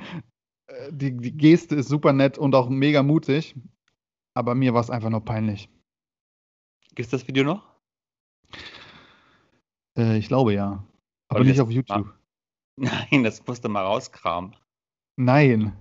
äh, 0.66 0.92
die, 0.92 1.16
die 1.16 1.36
Geste 1.36 1.76
ist 1.76 1.88
super 1.88 2.12
nett 2.12 2.36
und 2.36 2.54
auch 2.56 2.68
mega 2.68 3.04
mutig, 3.04 3.54
aber 4.34 4.56
mir 4.56 4.75
war 4.75 4.80
es 4.80 4.90
einfach 4.90 5.10
nur 5.10 5.25
peinlich. 5.25 5.70
Gibt 6.96 7.06
es 7.06 7.10
das 7.10 7.28
Video 7.28 7.44
noch? 7.44 7.62
Äh, 9.96 10.18
ich 10.18 10.26
glaube 10.26 10.52
ja. 10.52 10.84
Aber 11.28 11.45
nicht 11.45 11.61
auf 11.61 11.71
YouTube. 11.71 12.12
Nein, 12.76 13.25
das 13.25 13.47
musst 13.47 13.64
du 13.64 13.68
mal 13.68 13.85
rauskramen. 13.85 14.54
Nein. 15.16 15.73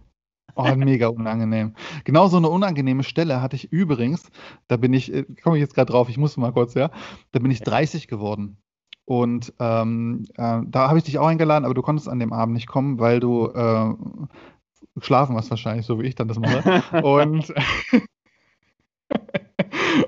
Oh, 0.56 0.74
mega 0.76 1.08
unangenehm. 1.08 1.76
Genau 2.06 2.28
so 2.28 2.38
eine 2.38 2.48
unangenehme 2.48 3.04
Stelle 3.04 3.42
hatte 3.42 3.58
ich 3.58 3.74
übrigens, 3.74 4.30
da 4.70 4.78
bin 4.78 4.94
ich, 4.94 5.14
äh, 5.14 5.26
komme 5.44 5.58
ich 5.58 5.62
jetzt 5.62 5.76
gerade 5.76 5.92
drauf, 5.92 6.08
ich 6.08 6.18
muss 6.18 6.38
mal 6.38 6.54
kurz, 6.54 6.76
ja, 6.76 6.92
da 7.34 7.40
bin 7.40 7.52
ich 7.52 7.60
30 7.62 8.08
geworden. 8.08 8.58
Und 9.04 9.54
ähm, 9.60 10.26
äh, 10.36 10.62
da 10.66 10.88
habe 10.88 10.98
ich 10.98 11.04
dich 11.04 11.20
auch 11.20 11.28
eingeladen, 11.28 11.66
aber 11.66 11.74
du 11.74 11.82
konntest 11.82 12.08
an 12.08 12.20
dem 12.20 12.32
Abend 12.32 12.54
nicht 12.54 12.68
kommen, 12.68 13.00
weil 13.00 13.20
du 13.20 13.48
äh, 13.48 13.94
geschlafen 14.96 15.36
hast 15.36 15.50
wahrscheinlich, 15.50 15.86
so 15.86 16.00
wie 16.00 16.08
ich 16.08 16.16
dann 16.16 16.28
das 16.28 16.40
mache. 16.40 16.82
Und 17.04 17.54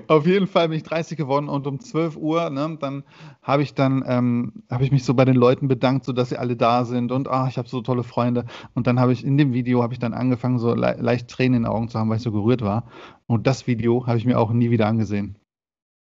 auf 0.08 0.26
jeden 0.26 0.46
Fall 0.46 0.68
bin 0.68 0.78
ich 0.78 0.82
30 0.84 1.16
geworden 1.16 1.48
und 1.48 1.66
um 1.66 1.80
12 1.80 2.16
Uhr, 2.16 2.50
ne, 2.50 2.76
dann 2.80 3.04
habe 3.42 3.62
ich 3.62 3.74
dann, 3.74 4.04
ähm, 4.06 4.64
habe 4.70 4.84
ich 4.84 4.90
mich 4.90 5.04
so 5.04 5.14
bei 5.14 5.24
den 5.24 5.36
Leuten 5.36 5.68
bedankt, 5.68 6.04
so 6.04 6.12
dass 6.12 6.30
sie 6.30 6.38
alle 6.38 6.56
da 6.56 6.84
sind 6.84 7.12
und 7.12 7.28
ah, 7.28 7.46
ich 7.48 7.58
habe 7.58 7.68
so 7.68 7.82
tolle 7.82 8.02
Freunde. 8.02 8.46
Und 8.74 8.86
dann 8.86 8.98
habe 8.98 9.12
ich 9.12 9.24
in 9.24 9.36
dem 9.36 9.52
Video 9.52 9.82
habe 9.82 9.92
ich 9.92 9.98
dann 9.98 10.14
angefangen, 10.14 10.58
so 10.58 10.74
le 10.74 10.96
leicht 10.98 11.28
Tränen 11.28 11.58
in 11.58 11.62
den 11.64 11.70
Augen 11.70 11.88
zu 11.88 11.98
haben, 11.98 12.08
weil 12.10 12.16
ich 12.16 12.22
so 12.22 12.32
gerührt 12.32 12.62
war. 12.62 12.90
Und 13.26 13.46
das 13.46 13.66
Video 13.66 14.06
habe 14.06 14.18
ich 14.18 14.24
mir 14.24 14.38
auch 14.38 14.52
nie 14.52 14.70
wieder 14.70 14.86
angesehen. 14.86 15.36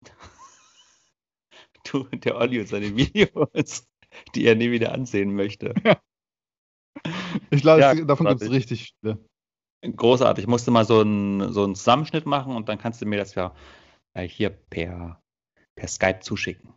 Du, 1.83 2.03
der 2.03 2.37
Olli 2.37 2.59
und 2.59 2.67
seine 2.67 2.95
Videos, 2.95 3.87
die 4.35 4.45
er 4.45 4.55
nie 4.55 4.71
wieder 4.71 4.93
ansehen 4.93 5.35
möchte. 5.35 5.73
Ich 7.49 7.61
glaube, 7.61 7.81
Ja, 7.81 7.95
davon 7.95 8.27
gibt 8.27 8.41
es 8.41 8.51
richtig 8.51 8.93
viele. 8.99 9.17
Großartig. 9.83 10.43
Ich 10.43 10.47
musste 10.47 10.69
mal 10.69 10.85
so 10.85 10.99
einen, 10.99 11.51
so 11.51 11.63
einen 11.63 11.75
Zusammenschnitt 11.75 12.25
machen 12.25 12.55
und 12.55 12.69
dann 12.69 12.77
kannst 12.77 13.01
du 13.01 13.05
mir 13.05 13.17
das 13.17 13.33
ja 13.35 13.53
äh, 14.13 14.27
hier 14.27 14.49
per, 14.49 15.21
per 15.75 15.87
Skype 15.87 16.19
zuschicken. 16.21 16.73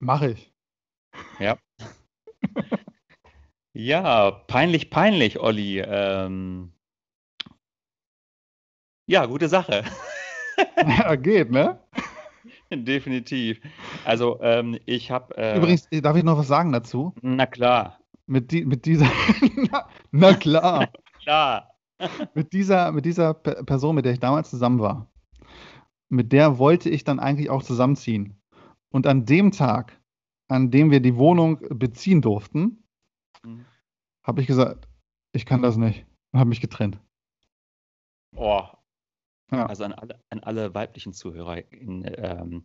Mache 0.00 0.30
ich. 0.32 0.52
Ja, 3.76 4.30
peinlich, 4.30 4.88
peinlich, 4.90 5.40
Olli. 5.40 5.80
Ähm, 5.80 6.72
ja, 9.08 9.26
gute 9.26 9.48
Sache. 9.48 9.84
Ja, 10.76 11.16
geht, 11.16 11.50
ne? 11.50 11.80
Definitiv. 12.70 13.60
Also, 14.04 14.40
ähm, 14.40 14.78
ich 14.86 15.10
habe. 15.10 15.36
Äh, 15.36 15.56
Übrigens, 15.58 15.88
äh, 15.90 16.00
darf 16.00 16.16
ich 16.16 16.22
noch 16.22 16.38
was 16.38 16.46
sagen 16.46 16.70
dazu? 16.70 17.12
Na 17.22 17.44
klar, 17.46 17.98
Mit, 18.26 18.52
die, 18.52 18.64
mit 18.64 18.86
dieser, 18.86 19.10
na, 19.72 19.88
na 20.12 20.34
klar, 20.34 20.92
klar. 21.20 21.74
mit 22.34 22.52
dieser, 22.52 22.92
mit 22.92 23.04
dieser 23.04 23.34
Pe- 23.34 23.64
Person, 23.64 23.96
mit 23.96 24.04
der 24.04 24.12
ich 24.12 24.20
damals 24.20 24.48
zusammen 24.50 24.78
war, 24.78 25.10
mit 26.14 26.32
der 26.32 26.58
wollte 26.58 26.88
ich 26.90 27.04
dann 27.04 27.20
eigentlich 27.20 27.50
auch 27.50 27.62
zusammenziehen. 27.62 28.40
Und 28.90 29.06
an 29.06 29.26
dem 29.26 29.50
Tag, 29.50 30.00
an 30.48 30.70
dem 30.70 30.90
wir 30.90 31.00
die 31.00 31.16
Wohnung 31.16 31.58
beziehen 31.70 32.22
durften, 32.22 32.80
Mhm. 33.44 33.66
habe 34.22 34.40
ich 34.40 34.46
gesagt, 34.46 34.88
ich 35.32 35.44
kann 35.44 35.60
das 35.60 35.76
nicht 35.76 36.06
und 36.32 36.40
habe 36.40 36.48
mich 36.48 36.60
getrennt. 36.60 36.98
Oh. 38.36 38.62
Ja. 39.50 39.66
Also 39.66 39.84
an 39.84 39.92
alle, 39.92 40.20
an 40.30 40.40
alle 40.40 40.74
weiblichen 40.74 41.12
Zuhörer 41.12 41.70
in, 41.72 42.10
ähm, 42.16 42.64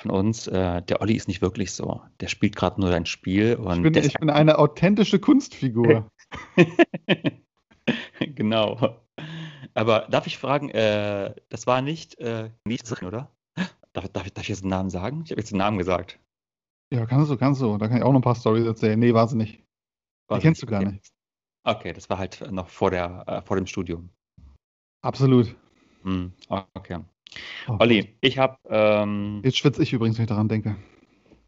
von 0.00 0.10
uns, 0.10 0.46
äh, 0.46 0.82
der 0.82 1.00
Olli 1.00 1.14
ist 1.14 1.26
nicht 1.26 1.40
wirklich 1.42 1.72
so. 1.72 2.02
Der 2.20 2.28
spielt 2.28 2.54
gerade 2.54 2.80
nur 2.80 2.92
ein 2.94 3.06
Spiel 3.06 3.52
Ich 3.52 3.58
und 3.58 3.82
bin, 3.82 3.92
der 3.94 4.04
ich 4.04 4.14
bin 4.14 4.30
eine 4.30 4.58
authentische 4.58 5.18
Kunstfigur. 5.18 6.10
genau. 8.20 9.00
Aber 9.78 10.06
darf 10.10 10.26
ich 10.26 10.38
fragen, 10.38 10.70
äh, 10.70 11.34
das 11.50 11.66
war 11.66 11.82
nicht 11.82 12.18
äh, 12.18 12.50
nichts 12.64 12.90
drin, 12.90 13.06
oder? 13.06 13.30
Darf, 13.92 14.08
darf, 14.08 14.26
ich- 14.26 14.32
darf 14.32 14.42
ich 14.42 14.48
jetzt 14.48 14.62
den 14.62 14.70
Namen 14.70 14.90
sagen? 14.90 15.22
Ich 15.24 15.30
habe 15.30 15.40
jetzt 15.40 15.50
den 15.52 15.58
Namen 15.58 15.78
gesagt. 15.78 16.18
Ja, 16.92 17.06
kannst 17.06 17.30
du, 17.30 17.36
kannst 17.36 17.60
du. 17.60 17.76
Da 17.78 17.86
kann 17.88 17.98
ich 17.98 18.02
auch 18.02 18.12
noch 18.12 18.18
ein 18.18 18.22
paar 18.22 18.34
Storys 18.34 18.66
erzählen. 18.66 18.98
Nee, 18.98 19.14
war 19.14 19.28
sie 19.28 19.36
nicht. 19.36 19.62
War 20.28 20.40
kennst 20.40 20.62
nicht, 20.62 20.68
du 20.68 20.72
gar 20.72 20.80
okay. 20.82 20.92
nicht. 20.92 21.12
Okay, 21.64 21.92
das 21.92 22.08
war 22.10 22.18
halt 22.18 22.50
noch 22.50 22.68
vor, 22.68 22.90
der, 22.90 23.24
äh, 23.26 23.42
vor 23.42 23.56
dem 23.56 23.66
Studium. 23.66 24.10
Absolut. 25.02 25.54
Hm, 26.02 26.32
okay. 26.74 27.00
Oh 27.68 27.76
Olli, 27.78 28.16
ich 28.20 28.38
habe 28.38 28.56
ähm, 28.68 29.42
Jetzt 29.44 29.58
schwitze 29.58 29.82
ich 29.82 29.92
übrigens, 29.92 30.16
wenn 30.18 30.24
ich 30.24 30.28
daran 30.28 30.48
denke. 30.48 30.76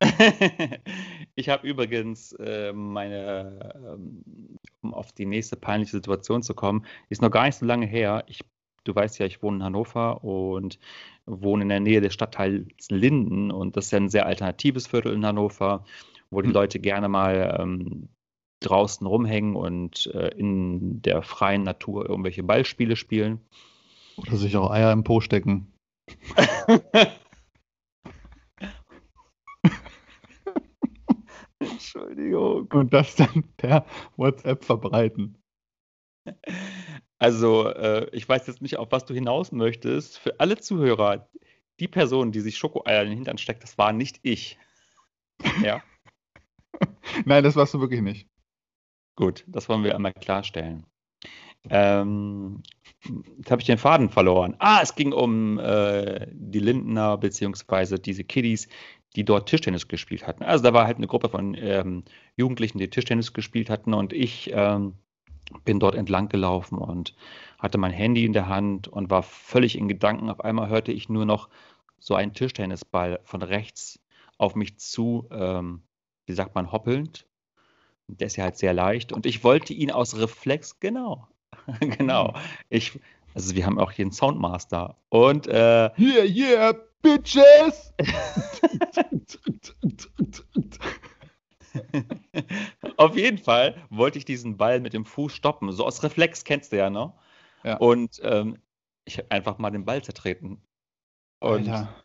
ich 1.35 1.49
habe 1.49 1.66
übrigens 1.66 2.33
äh, 2.33 2.73
meine, 2.73 3.73
ähm, 3.75 4.25
um 4.83 4.95
auf 4.95 5.12
die 5.12 5.26
nächste 5.26 5.57
peinliche 5.57 5.92
Situation 5.92 6.42
zu 6.42 6.54
kommen, 6.54 6.87
ist 7.09 7.23
noch 7.23 7.30
gar 7.30 7.45
nicht 7.45 7.57
so 7.57 7.66
lange 7.66 7.87
her. 7.87 8.25
Ich, 8.26 8.40
du 8.85 8.95
weißt 8.95 9.19
ja, 9.19 9.26
ich 9.26 9.42
wohne 9.42 9.59
in 9.59 9.62
Hannover 9.64 10.25
und 10.25 10.78
wohne 11.26 11.64
in 11.64 11.69
der 11.69 11.80
Nähe 11.80 12.00
des 12.00 12.14
Stadtteils 12.14 12.90
Linden 12.90 13.50
und 13.50 13.76
das 13.76 13.87
ist 13.87 13.90
ja 13.92 13.99
ein 13.99 14.09
sehr 14.09 14.26
alternatives 14.26 14.87
Viertel 14.87 15.12
in 15.12 15.26
Hannover, 15.26 15.85
wo 16.30 16.40
die 16.40 16.49
Hm. 16.49 16.54
Leute 16.54 16.80
gerne 16.80 17.09
mal 17.09 17.59
ähm, 17.61 18.09
draußen 18.61 19.07
rumhängen 19.07 19.54
und 19.54 20.07
äh, 20.14 20.28
in 20.28 21.02
der 21.02 21.23
freien 21.23 21.62
Natur 21.62 22.09
irgendwelche 22.09 22.42
Ballspiele 22.42 22.97
spielen. 22.97 23.40
Oder 24.16 24.37
sich 24.37 24.57
auch 24.57 24.71
Eier 24.71 24.92
im 24.92 25.04
Po 25.04 25.21
stecken. 25.21 25.73
Entschuldigung. 31.94 32.68
Und 32.73 32.92
das 32.92 33.16
dann 33.16 33.44
per 33.56 33.87
WhatsApp 34.16 34.64
verbreiten. 34.64 35.37
Also, 37.18 37.68
äh, 37.68 38.09
ich 38.12 38.28
weiß 38.28 38.47
jetzt 38.47 38.62
nicht, 38.62 38.76
auf 38.78 38.92
was 38.92 39.04
du 39.04 39.14
hinaus 39.14 39.52
möchtest. 39.52 40.18
Für 40.18 40.38
alle 40.40 40.59
Zuhörer, 40.59 41.28
die 41.80 41.88
Person, 41.88 42.32
die 42.32 42.40
sich 42.40 42.59
Schokoeier 42.59 43.02
in 43.02 43.09
den 43.11 43.16
Hintern 43.18 43.38
steckt, 43.38 43.62
das 43.62 43.78
war 43.78 43.92
nicht 43.92 44.20
ich. 44.23 44.59
Ja, 45.64 45.82
Nein, 47.25 47.44
das 47.44 47.56
warst 47.56 47.75
du 47.75 47.80
wirklich 47.80 48.02
nicht. 48.02 48.28
gut, 49.16 49.44
das 49.47 49.68
wollen 49.68 49.85
wir 49.85 49.94
einmal 49.94 50.12
klarstellen. 50.12 50.87
Ähm, 51.68 52.62
jetzt 53.37 53.50
habe 53.50 53.61
ich 53.61 53.66
den 53.66 53.78
Faden 53.78 54.09
verloren. 54.09 54.56
Ah, 54.59 54.80
es 54.82 54.94
ging 54.94 55.12
um 55.12 55.59
äh, 55.59 56.26
die 56.32 56.59
Lindner, 56.61 57.18
beziehungsweise 57.18 57.99
diese 57.99 58.25
Kiddies, 58.25 58.68
die 59.17 59.25
dort 59.25 59.49
Tischtennis 59.49 59.88
gespielt 59.88 60.26
hatten. 60.26 60.45
Also 60.45 60.62
da 60.62 60.73
war 60.73 60.87
halt 60.87 60.99
eine 60.99 61.07
Gruppe 61.07 61.29
von 61.29 61.55
ähm, 61.55 62.05
Jugendlichen, 62.37 62.79
die 62.79 62.90
Tischtennis 62.90 63.33
gespielt 63.33 63.71
hatten 63.71 63.93
und 63.95 64.12
ich 64.12 64.50
ähm, 64.52 64.95
bin 65.64 65.81
dort 65.81 65.95
entlang 65.95 66.29
gelaufen 66.29 66.79
und 66.79 67.14
hatte 67.59 67.79
mein 67.79 67.93
Handy 67.93 68.25
in 68.25 68.33
der 68.33 68.49
Hand 68.49 68.88
und 68.88 69.11
war 69.11 69.23
völlig 69.23 69.76
in 69.76 69.88
Gedanken. 69.88 70.31
Auf 70.31 70.40
einmal 70.40 70.69
hörte 70.69 70.93
ich 70.93 71.09
nur 71.09 71.25
noch 71.25 71.49
so 71.99 72.14
einen 72.14 72.33
Tischtennisball 72.33 73.21
von 73.25 73.43
rechts 73.43 74.00
auf 74.38 74.55
mich 74.55 74.79
zu, 74.79 75.29
ähm, 75.31 75.83
wie 76.26 76.33
sagt 76.33 76.55
man, 76.55 76.73
hoppelnd. 76.73 77.26
Der 78.07 78.26
ist 78.26 78.37
ja 78.37 78.45
halt 78.45 78.57
sehr 78.57 78.73
leicht 78.73 79.12
und 79.12 79.26
ich 79.26 79.45
wollte 79.45 79.73
ihn 79.73 79.90
aus 79.90 80.19
Reflex, 80.19 80.81
genau, 80.81 81.29
genau. 81.81 82.35
Ich, 82.69 82.99
also 83.35 83.55
wir 83.55 83.67
haben 83.67 83.79
auch 83.79 83.93
hier 83.93 84.05
einen 84.05 84.12
Soundmaster 84.12 84.97
und 85.11 85.47
äh, 85.47 85.90
Yeah, 85.99 86.25
yeah, 86.25 86.75
bitches! 87.02 87.92
Auf 92.97 93.16
jeden 93.16 93.38
Fall 93.38 93.87
wollte 93.90 94.19
ich 94.19 94.25
diesen 94.25 94.57
Ball 94.57 94.80
mit 94.80 94.92
dem 94.92 95.04
Fuß 95.04 95.33
stoppen. 95.33 95.71
So 95.73 95.87
aus 95.87 96.02
Reflex 96.02 96.45
kennst 96.45 96.73
du 96.73 96.76
ja, 96.76 96.90
ne? 96.90 97.12
Ja. 97.62 97.76
Und 97.76 98.21
ähm, 98.25 98.59
ich 99.04 99.19
habe 99.19 99.30
einfach 99.30 99.59
mal 99.59 99.71
den 99.71 99.85
Ball 99.85 100.02
zertreten. 100.02 100.61
Und 101.40 101.69
Alter. 101.69 102.04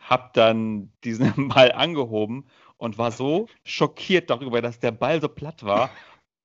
habe 0.00 0.30
dann 0.34 0.92
diesen 1.04 1.48
Ball 1.54 1.72
angehoben 1.72 2.46
und 2.76 2.98
war 2.98 3.12
so 3.12 3.48
schockiert 3.64 4.30
darüber, 4.30 4.60
dass 4.60 4.80
der 4.80 4.92
Ball 4.92 5.20
so 5.20 5.28
platt 5.28 5.62
war 5.62 5.90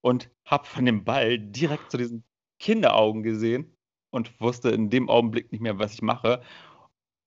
und 0.01 0.29
habe 0.45 0.65
von 0.65 0.85
dem 0.85 1.03
Ball 1.03 1.39
direkt 1.39 1.91
zu 1.91 1.97
diesen 1.97 2.23
Kinderaugen 2.59 3.23
gesehen 3.23 3.75
und 4.11 4.39
wusste 4.39 4.69
in 4.69 4.89
dem 4.89 5.09
Augenblick 5.09 5.51
nicht 5.51 5.61
mehr, 5.61 5.79
was 5.79 5.93
ich 5.93 6.01
mache. 6.01 6.41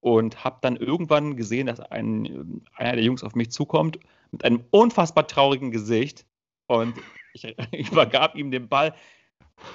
Und 0.05 0.43
habe 0.43 0.59
dann 0.61 0.75
irgendwann 0.75 1.35
gesehen, 1.35 1.65
dass 1.65 1.79
ein, 1.79 2.63
einer 2.75 2.91
der 2.91 3.03
Jungs 3.03 3.23
auf 3.23 3.33
mich 3.33 3.49
zukommt 3.49 3.97
mit 4.29 4.45
einem 4.45 4.63
unfassbar 4.69 5.25
traurigen 5.25 5.71
Gesicht. 5.71 6.27
Und 6.67 6.93
ich, 7.33 7.57
übergab 7.71 8.35
ihm 8.35 8.51
den 8.51 8.69
Ball 8.69 8.93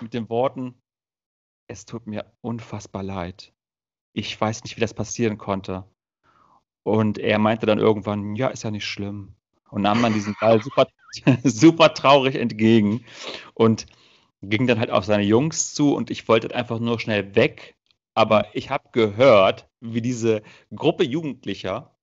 mit 0.00 0.14
den 0.14 0.28
Worten, 0.28 0.80
es 1.66 1.84
tut 1.84 2.06
mir 2.06 2.32
unfassbar 2.42 3.02
leid. 3.02 3.52
Ich 4.12 4.40
weiß 4.40 4.62
nicht, 4.62 4.76
wie 4.76 4.80
das 4.80 4.94
passieren 4.94 5.36
konnte. 5.36 5.84
Und 6.84 7.18
er 7.18 7.40
meinte 7.40 7.66
dann 7.66 7.80
irgendwann, 7.80 8.36
ja, 8.36 8.48
ist 8.48 8.62
ja 8.62 8.70
nicht 8.70 8.86
schlimm. 8.86 9.34
und 9.70 9.82
nahm 9.82 10.00
dann 10.00 10.14
diesen 10.14 10.36
Ball 10.40 10.62
super, 10.62 10.86
super 11.42 11.92
traurig 11.92 12.36
entgegen 12.36 13.04
und 13.54 13.86
ging 14.42 14.68
dann 14.68 14.78
halt 14.78 14.92
auf 14.92 15.04
seine 15.04 15.24
Jungs 15.24 15.74
zu 15.74 15.92
und 15.92 16.08
ich 16.08 16.28
wollte 16.28 16.54
einfach 16.54 16.78
nur 16.78 17.00
schnell 17.00 17.34
weg. 17.34 17.74
Aber 18.14 18.54
ich 18.54 18.70
habe 18.70 18.88
gehört, 18.92 19.68
wie 19.80 20.02
diese 20.02 20.42
Gruppe 20.74 21.04
Jugendlicher, 21.04 21.96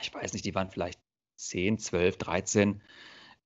ich 0.00 0.12
weiß 0.12 0.32
nicht, 0.32 0.44
die 0.44 0.54
waren 0.54 0.70
vielleicht 0.70 1.00
10, 1.36 1.78
12, 1.78 2.16
13, 2.18 2.82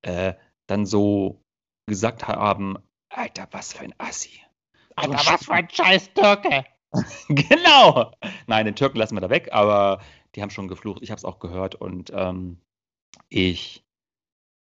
äh, 0.02 0.34
dann 0.66 0.86
so 0.86 1.42
gesagt 1.86 2.28
haben, 2.28 2.78
Alter, 3.10 3.48
was 3.50 3.72
für 3.72 3.84
ein 3.84 3.94
Assi. 3.98 4.40
Alter, 4.96 5.32
was 5.32 5.44
für 5.44 5.52
ein 5.52 5.68
scheiß 5.70 6.12
Türke. 6.14 6.64
genau. 7.28 8.12
Nein, 8.46 8.66
den 8.66 8.76
Türken 8.76 8.98
lassen 8.98 9.16
wir 9.16 9.20
da 9.20 9.30
weg, 9.30 9.48
aber 9.52 10.00
die 10.34 10.42
haben 10.42 10.50
schon 10.50 10.68
geflucht. 10.68 11.02
Ich 11.02 11.10
habe 11.10 11.18
es 11.18 11.24
auch 11.24 11.38
gehört 11.38 11.74
und 11.74 12.10
ähm, 12.14 12.60
ich, 13.28 13.84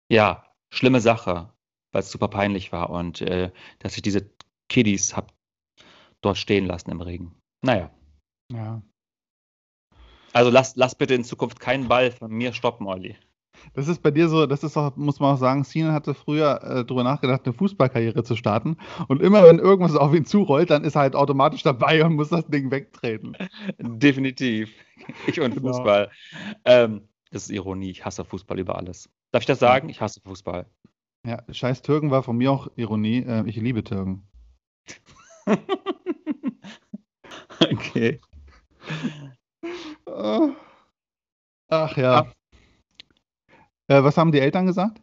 ja, 0.09 0.45
schlimme 0.69 1.01
Sache, 1.01 1.53
weil 1.91 2.01
es 2.01 2.11
super 2.11 2.27
peinlich 2.27 2.71
war 2.71 2.89
und 2.89 3.21
äh, 3.21 3.51
dass 3.79 3.95
ich 3.95 4.01
diese 4.01 4.29
Kiddies 4.69 5.15
habe 5.15 5.33
dort 6.21 6.37
stehen 6.37 6.65
lassen 6.65 6.91
im 6.91 7.01
Regen. 7.01 7.35
Naja. 7.61 7.91
Ja. 8.51 8.81
Also 10.33 10.49
lass, 10.49 10.75
lass 10.75 10.95
bitte 10.95 11.15
in 11.15 11.23
Zukunft 11.23 11.59
keinen 11.59 11.87
Ball 11.87 12.11
von 12.11 12.31
mir 12.31 12.53
stoppen, 12.53 12.87
Olli. 12.87 13.15
Das 13.73 13.87
ist 13.87 14.01
bei 14.01 14.11
dir 14.11 14.29
so, 14.29 14.45
das 14.45 14.63
ist 14.63 14.77
auch, 14.77 14.95
muss 14.95 15.19
man 15.19 15.33
auch 15.33 15.39
sagen, 15.39 15.63
Sinan 15.63 15.91
hatte 15.91 16.13
früher 16.13 16.61
äh, 16.63 16.85
darüber 16.85 17.03
nachgedacht, 17.03 17.41
eine 17.45 17.53
Fußballkarriere 17.53 18.23
zu 18.23 18.35
starten. 18.35 18.77
Und 19.07 19.21
immer 19.21 19.43
wenn 19.43 19.59
irgendwas 19.59 19.95
auf 19.95 20.13
ihn 20.13 20.25
zurollt, 20.25 20.69
dann 20.69 20.83
ist 20.83 20.95
er 20.95 21.01
halt 21.01 21.15
automatisch 21.15 21.63
dabei 21.63 22.05
und 22.05 22.13
muss 22.13 22.29
das 22.29 22.45
Ding 22.47 22.71
wegtreten. 22.71 23.35
Definitiv. 23.79 24.73
Ich 25.27 25.39
und 25.39 25.53
Genau. 25.53 25.73
Fußball. 25.73 26.11
Ähm, 26.65 27.07
das 27.31 27.43
ist 27.43 27.51
Ironie. 27.51 27.91
Ich 27.91 28.03
hasse 28.03 28.25
Fußball 28.25 28.57
über 28.59 28.77
alles. 28.77 29.09
Darf 29.31 29.43
ich 29.43 29.47
das 29.47 29.59
sagen? 29.59 29.89
Ich 29.89 30.01
hasse 30.01 30.21
Fußball. 30.21 30.65
Ja, 31.25 31.43
scheiß 31.49 31.81
Türken 31.83 32.09
war 32.09 32.23
von 32.23 32.35
mir 32.35 32.51
auch 32.51 32.67
Ironie. 32.75 33.19
Äh, 33.19 33.47
ich 33.47 33.57
liebe 33.57 33.83
Türken. 33.83 34.27
okay. 37.77 38.19
Äh, 40.05 40.49
Ach 41.69 41.97
ja. 41.97 42.31
Äh, 43.87 44.03
was 44.03 44.17
haben 44.17 44.31
die 44.31 44.39
Eltern 44.39 44.65
gesagt? 44.65 45.01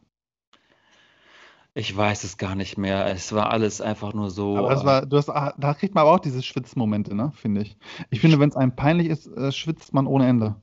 Ich 1.76 1.94
weiß 1.96 2.22
es 2.22 2.38
gar 2.38 2.54
nicht 2.54 2.78
mehr. 2.78 3.06
Es 3.06 3.32
war 3.32 3.50
alles 3.50 3.80
einfach 3.80 4.14
nur 4.14 4.30
so. 4.30 4.56
Aber 4.56 4.70
das 4.70 4.84
war, 4.84 5.06
du 5.06 5.16
hast, 5.16 5.28
ah, 5.28 5.54
da 5.58 5.74
kriegt 5.74 5.94
man 5.94 6.02
aber 6.02 6.12
auch 6.12 6.20
diese 6.20 6.42
Schwitzmomente, 6.42 7.14
ne, 7.14 7.32
finde 7.34 7.62
ich. 7.62 7.76
Ich 8.10 8.20
finde, 8.20 8.38
wenn 8.38 8.48
es 8.48 8.56
einem 8.56 8.76
peinlich 8.76 9.08
ist, 9.08 9.26
äh, 9.26 9.50
schwitzt 9.50 9.92
man 9.92 10.06
ohne 10.06 10.28
Ende. 10.28 10.62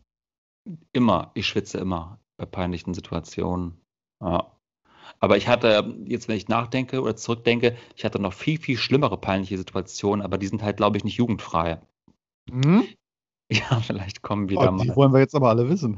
Immer, 0.94 1.32
ich 1.34 1.48
schwitze 1.48 1.80
immer 1.80 2.20
bei 2.38 2.46
peinlichen 2.46 2.94
Situationen. 2.94 3.82
Ja. 4.22 4.58
Aber 5.20 5.36
ich 5.36 5.48
hatte, 5.48 5.96
jetzt 6.06 6.30
wenn 6.30 6.38
ich 6.38 6.48
nachdenke 6.48 7.01
oder 7.01 7.15
zurückdenke, 7.15 7.75
ich 7.96 8.06
hatte 8.06 8.20
noch 8.20 8.34
viel, 8.34 8.58
viel 8.58 8.77
schlimmere 8.77 9.18
peinliche 9.18 9.58
Situationen, 9.58 10.24
aber 10.24 10.38
die 10.38 10.48
sind 10.48 10.63
halt, 10.63 10.77
glaube 10.77 10.98
ich, 10.98 11.03
nicht 11.03 11.18
jugendfrei. 11.18 11.82
Hm? 12.50 12.86
Ja, 13.51 13.79
vielleicht 13.81 14.21
kommen 14.21 14.50
wir 14.50 14.57
da 14.57 14.69
Oh, 14.69 14.71
mal. 14.71 14.83
die 14.83 14.95
wollen 14.95 15.13
wir 15.13 15.19
jetzt 15.19 15.36
aber 15.36 15.50
alle 15.50 15.69
wissen. 15.69 15.98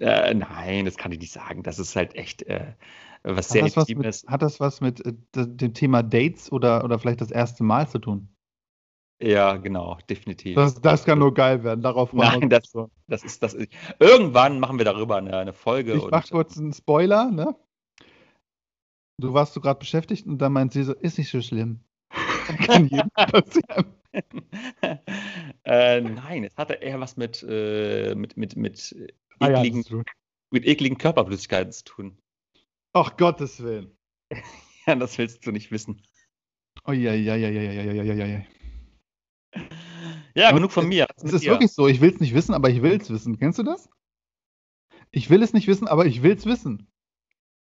Äh, 0.00 0.34
nein, 0.34 0.84
das 0.84 0.96
kann 0.96 1.12
ich 1.12 1.18
nicht 1.20 1.32
sagen. 1.32 1.62
Das 1.62 1.78
ist 1.78 1.96
halt 1.96 2.14
echt 2.14 2.42
äh, 2.42 2.74
was 3.22 3.46
Hat 3.46 3.52
sehr 3.52 3.62
das 3.62 3.76
was 3.76 3.88
mit, 3.88 3.96
Intimes. 3.96 4.24
hat 4.26 4.42
das 4.42 4.60
was 4.60 4.80
mit 4.80 5.04
äh, 5.04 5.12
dem 5.34 5.74
Thema 5.74 6.02
Dates 6.02 6.52
oder, 6.52 6.84
oder 6.84 6.98
vielleicht 6.98 7.20
das 7.20 7.30
erste 7.30 7.64
Mal 7.64 7.88
zu 7.88 7.98
tun? 7.98 8.28
Ja, 9.22 9.56
genau, 9.56 9.96
definitiv. 10.10 10.56
Das, 10.56 10.80
das 10.80 11.04
kann 11.04 11.18
nur 11.20 11.32
geil 11.32 11.62
werden. 11.64 11.80
Darauf 11.82 12.12
wir 12.12 12.24
Nein, 12.24 12.50
das, 12.50 12.72
das 13.06 13.22
ist, 13.24 13.42
das 13.42 13.54
ist. 13.54 13.68
Irgendwann 14.00 14.58
machen 14.60 14.76
wir 14.78 14.84
darüber 14.84 15.16
eine, 15.16 15.36
eine 15.38 15.52
Folge. 15.52 15.94
Ich 15.94 16.10
mach 16.10 16.28
kurz 16.28 16.58
einen 16.58 16.72
Spoiler, 16.72 17.30
ne? 17.30 17.54
Du 19.20 19.32
warst 19.32 19.54
so 19.54 19.60
gerade 19.60 19.78
beschäftigt 19.78 20.26
und 20.26 20.38
dann 20.38 20.52
meint 20.52 20.72
sie 20.72 20.82
so, 20.82 20.92
ist 20.92 21.16
nicht 21.18 21.30
so 21.30 21.40
schlimm. 21.40 21.80
kann 22.66 22.86
jedem 22.88 23.08
passieren. 23.10 23.86
äh, 25.64 26.00
nein, 26.00 26.44
es 26.44 26.56
hatte 26.56 26.74
eher 26.74 27.00
was 27.00 27.16
mit, 27.16 27.42
äh, 27.48 28.14
mit, 28.14 28.36
mit, 28.36 28.56
mit, 28.56 28.94
Ah 29.40 29.50
ja, 29.50 29.58
ekligen, 29.58 29.82
so. 29.82 30.02
mit 30.50 30.64
ekligen 30.64 30.98
Körperflüssigkeiten 30.98 31.72
zu 31.72 31.84
tun. 31.84 32.18
Ach 32.92 33.16
Gottes 33.16 33.62
Willen. 33.62 33.96
Ja, 34.86 34.94
das 34.96 35.16
willst 35.16 35.46
du 35.46 35.50
nicht 35.50 35.70
wissen. 35.70 36.02
Oh 36.84 36.92
ja, 36.92 37.14
ja, 37.14 37.36
ja, 37.36 37.48
ja, 37.48 37.62
ja, 37.62 37.72
ja, 37.72 37.92
ja, 38.02 38.02
ja, 38.02 38.26
ja. 38.26 38.44
Ja, 40.34 40.52
genug 40.52 40.72
von 40.72 40.86
mir. 40.86 41.06
Es 41.16 41.22
mit 41.24 41.32
ist 41.32 41.42
dir? 41.42 41.52
wirklich 41.52 41.72
so, 41.72 41.88
ich 41.88 42.02
will 42.02 42.10
es 42.12 42.20
nicht 42.20 42.34
wissen, 42.34 42.52
aber 42.52 42.68
ich 42.68 42.82
will 42.82 42.92
es 43.00 43.08
wissen. 43.08 43.38
Kennst 43.38 43.58
du 43.58 43.62
das? 43.62 43.88
Ich 45.10 45.30
will 45.30 45.42
es 45.42 45.54
nicht 45.54 45.68
wissen, 45.68 45.88
aber 45.88 46.04
ich 46.04 46.22
will 46.22 46.32
es 46.32 46.44
wissen. 46.44 46.86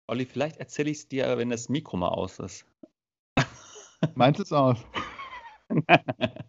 Olli, 0.06 0.26
vielleicht 0.26 0.58
erzähle 0.58 0.90
ich 0.90 0.98
es 0.98 1.08
dir, 1.08 1.36
wenn 1.38 1.50
das 1.50 1.68
Mikro 1.68 1.96
mal 1.96 2.10
aus 2.10 2.38
ist. 2.38 2.64
Meint 4.14 4.38
es 4.38 4.52
aus. 4.52 4.78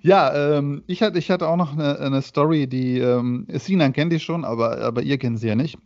Ja, 0.00 0.56
ähm, 0.58 0.82
ich, 0.86 1.02
hatte, 1.02 1.18
ich 1.18 1.30
hatte 1.30 1.48
auch 1.48 1.56
noch 1.56 1.72
eine, 1.72 1.98
eine 1.98 2.22
Story, 2.22 2.66
die 2.66 2.98
ähm, 2.98 3.46
Sinan 3.50 3.92
kennt 3.92 4.12
die 4.12 4.20
schon, 4.20 4.44
aber, 4.44 4.78
aber 4.78 5.02
ihr 5.02 5.18
kennt 5.18 5.38
sie 5.38 5.48
ja 5.48 5.54
nicht. 5.54 5.78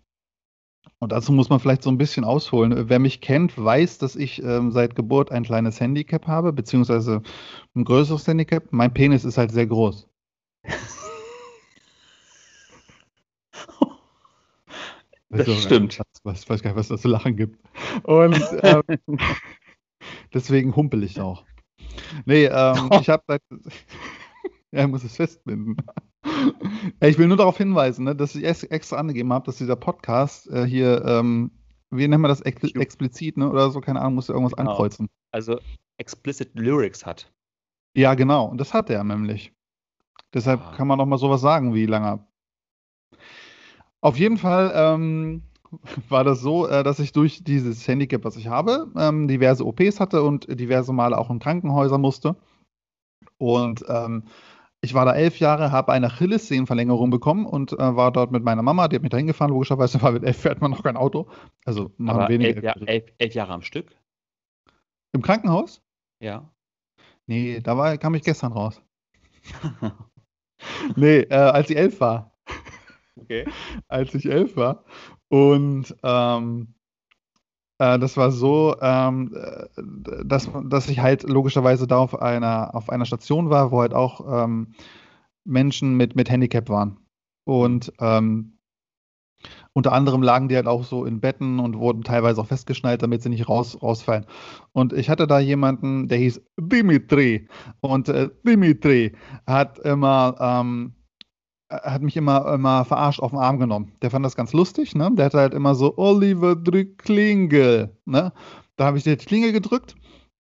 Und 0.99 1.13
dazu 1.13 1.33
muss 1.33 1.51
man 1.51 1.61
vielleicht 1.61 1.83
so 1.83 1.91
ein 1.91 1.99
bisschen 1.99 2.25
ausholen. 2.25 2.89
Wer 2.89 2.99
mich 2.99 3.21
kennt, 3.21 3.57
weiß, 3.63 3.99
dass 3.99 4.17
ich 4.17 4.43
ähm, 4.43 4.73
seit 4.73 4.95
Geburt 4.95 5.31
ein 5.31 5.43
kleines 5.45 5.79
Handicap 5.81 6.27
habe, 6.27 6.53
beziehungsweise 6.53 7.23
ein 7.75 7.85
größeres 7.85 8.27
Handicap. 8.27 8.65
Mein 8.71 8.95
Penis 8.95 9.25
ist 9.25 9.39
halt 9.39 9.53
sehr 9.53 9.67
groß. 9.67 10.09
Das 15.29 15.41
Also, 15.49 15.61
stimmt. 15.61 15.99
Was, 15.99 16.25
was, 16.25 16.49
weiß 16.49 16.63
gar 16.63 16.71
nicht, 16.71 16.79
was 16.79 16.89
das 16.89 17.03
zu 17.03 17.09
lachen 17.09 17.37
gibt. 17.37 17.59
Und 18.05 18.41
ähm, 18.63 18.83
deswegen 20.35 20.77
humpel 20.77 21.03
ich 21.03 21.21
auch. 21.21 21.45
Nee, 22.25 22.45
ähm, 22.47 22.91
ich 23.01 23.09
habe 23.09 23.23
seit. 23.27 23.43
ja, 24.73 24.83
ich 24.85 24.89
muss 24.89 25.05
es 25.05 25.17
festbinden. 25.17 25.77
Ja, 27.01 27.09
ich 27.09 27.19
will 27.19 27.29
nur 27.29 27.37
darauf 27.37 27.57
hinweisen, 27.57 28.05
ne, 28.05 28.15
dass 28.17 28.35
ich 28.35 28.43
extra 28.45 28.97
angegeben 28.97 29.33
habe, 29.33 29.47
dass 29.47 29.57
dieser 29.59 29.77
Podcast 29.77 30.49
äh, 30.51 30.65
hier, 30.67 31.05
ähm, 31.05 31.53
wie 31.91 32.07
nennt 32.09 32.21
man 32.21 32.29
das, 32.29 32.41
Ex 32.41 32.63
explizit, 32.75 33.37
ne, 33.37 33.49
oder 33.49 33.71
so, 33.71 33.81
keine 33.81 34.01
Ahnung, 34.01 34.17
muss 34.17 34.29
irgendwas 34.29 34.55
Genau. 34.57 34.71
ankreuzen. 34.73 35.09
Also 35.33 35.59
explicit 35.99 36.51
Lyrics 36.55 37.07
hat. 37.07 37.33
Ja, 37.97 38.15
genau, 38.15 38.47
und 38.47 38.59
das 38.61 38.75
hat 38.75 38.91
er 38.91 39.05
nämlich. 39.05 39.53
Deshalb 40.35 40.61
Ah. 40.61 40.73
kann 40.77 40.89
man 40.89 40.99
noch 40.99 41.07
mal 41.07 41.17
sowas 41.17 41.41
sagen 41.41 41.75
wie 41.75 41.87
langer. 41.87 42.27
Auf 44.01 44.19
jeden 44.19 44.37
Fall 44.37 44.73
ähm, 44.75 45.43
war 46.09 46.25
das 46.25 46.41
so, 46.41 46.67
äh, 46.67 46.83
dass 46.83 46.99
ich 46.99 47.13
durch 47.13 47.45
dieses 47.45 47.87
Handicap, 47.87 48.25
was 48.25 48.37
ich 48.37 48.49
habe, 48.49 48.91
ähm, 48.97 49.29
diverse 49.29 49.65
OPs 49.67 50.01
hatte 50.01 50.23
und 50.23 50.47
diverse 50.61 50.93
Male 50.93 51.19
auch 51.19 51.31
in 51.31 51.39
Krankenhäuser 51.39 51.99
musste. 51.99 52.37
Und 53.39 53.85
ähm, 53.89 54.25
ich 54.81 54.95
war 54.95 55.05
da 55.05 55.15
elf 55.15 55.39
Jahre, 55.39 55.73
habe 55.73 55.93
eine 55.93 56.07
Achillessehnenverlängerung 56.07 57.11
bekommen 57.11 57.47
und 57.47 57.73
äh, 57.73 57.97
war 57.97 58.13
dort 58.13 58.31
mit 58.31 58.45
meiner 58.45 58.63
Mama, 58.63 58.89
die 58.89 58.97
hat 58.97 59.03
mich 59.03 59.11
da 59.11 59.17
hingefahren, 59.17 59.53
logischerweise, 59.53 60.01
weil 60.03 60.15
mit 60.15 60.25
elf 60.25 60.39
fährt 60.39 60.61
man 60.61 60.71
noch 60.71 60.83
kein 60.83 60.97
Auto. 60.97 61.29
Also 61.65 61.93
machen 61.97 62.21
Aber 62.21 62.29
wenige 62.29 62.57
elf, 62.57 62.65
Jahr, 62.65 62.77
elf, 62.89 63.05
elf 63.19 63.35
Jahre 63.35 63.53
am 63.53 63.63
Stück? 63.63 63.97
Im 65.13 65.23
Krankenhaus? 65.23 65.83
Ja. 66.21 66.51
Nee, 67.27 67.61
da 67.61 67.77
war, 67.77 67.97
kam 67.99 68.15
ich 68.15 68.23
gestern 68.23 68.53
raus. 68.53 68.81
Nee, 70.97 71.21
äh, 71.21 71.35
als 71.35 71.71
ich 71.71 71.77
elf 71.77 72.01
war. 72.01 72.33
Okay. 73.17 73.47
als 73.89 74.15
ich 74.15 74.27
elf 74.27 74.57
war. 74.57 74.85
Und 75.29 75.95
ähm, 76.03 76.75
äh, 77.79 77.99
das 77.99 78.17
war 78.17 78.31
so, 78.31 78.77
ähm, 78.81 79.35
äh, 79.35 79.67
dass, 80.25 80.51
dass 80.65 80.89
ich 80.89 81.01
halt 81.01 81.25
logischerweise 81.25 81.87
da 81.87 81.99
auf 81.99 82.21
einer, 82.21 82.75
auf 82.75 82.91
einer 82.91 83.05
Station 83.05 83.51
war, 83.51 83.71
wo 83.71 83.81
halt 83.81 83.95
auch 83.95 84.45
ähm, 84.45 84.75
Menschen 85.45 85.97
mit, 85.97 86.17
mit 86.17 86.31
Handicap 86.31 86.69
waren. 86.69 86.99
Und 87.45 87.93
ähm, 88.01 88.57
unter 89.75 89.93
anderem 89.93 90.23
lagen 90.23 90.49
die 90.49 90.57
halt 90.57 90.67
auch 90.67 90.85
so 90.85 91.05
in 91.05 91.21
Betten 91.21 91.61
und 91.61 91.79
wurden 91.79 92.03
teilweise 92.03 92.41
auch 92.41 92.47
festgeschnallt, 92.47 93.03
damit 93.03 93.23
sie 93.23 93.29
nicht 93.29 93.49
raus, 93.49 93.81
rausfallen. 93.83 94.27
Und 94.73 94.93
ich 94.93 95.11
hatte 95.11 95.27
da 95.27 95.39
jemanden, 95.39 96.09
der 96.09 96.19
hieß 96.19 96.41
Dimitri. 96.59 97.47
Und 97.81 98.09
äh, 98.09 98.31
Dimitri 98.45 99.13
hat 99.47 99.79
immer 99.81 100.37
ähm, 100.41 100.96
hat 101.69 102.03
mich 102.03 102.17
immer, 102.17 102.53
immer 102.55 102.85
verarscht 102.85 103.21
auf 103.21 103.31
den 103.31 103.41
Arm 103.41 103.59
genommen. 103.59 103.93
Der 104.03 104.11
fand 104.11 104.25
das 104.25 104.37
ganz 104.37 104.53
lustig, 104.53 104.95
ne? 104.95 105.11
Der 105.13 105.27
hatte 105.27 105.39
halt 105.39 105.55
immer 105.55 105.75
so, 105.75 105.97
Oliver 105.97 106.55
drück 106.55 106.99
Klingel, 106.99 107.97
ne? 108.05 108.33
Da 108.77 108.85
habe 108.85 108.99
ich 108.99 109.05
die 109.05 109.17
Klingel 109.17 109.53
gedrückt 109.53 109.95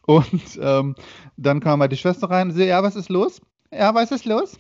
und 0.07 0.59
ähm, 0.61 0.95
dann 1.37 1.61
kam 1.61 1.81
halt 1.81 1.93
die 1.93 1.97
Schwester 1.97 2.31
rein 2.31 2.51
und 2.51 2.55
sie, 2.55 2.67
ja, 2.67 2.83
was 2.83 2.97
ist 2.97 3.09
los? 3.09 3.41
Ja, 3.73 3.95
was 3.95 4.12
ist 4.12 4.25
los? 4.25 4.59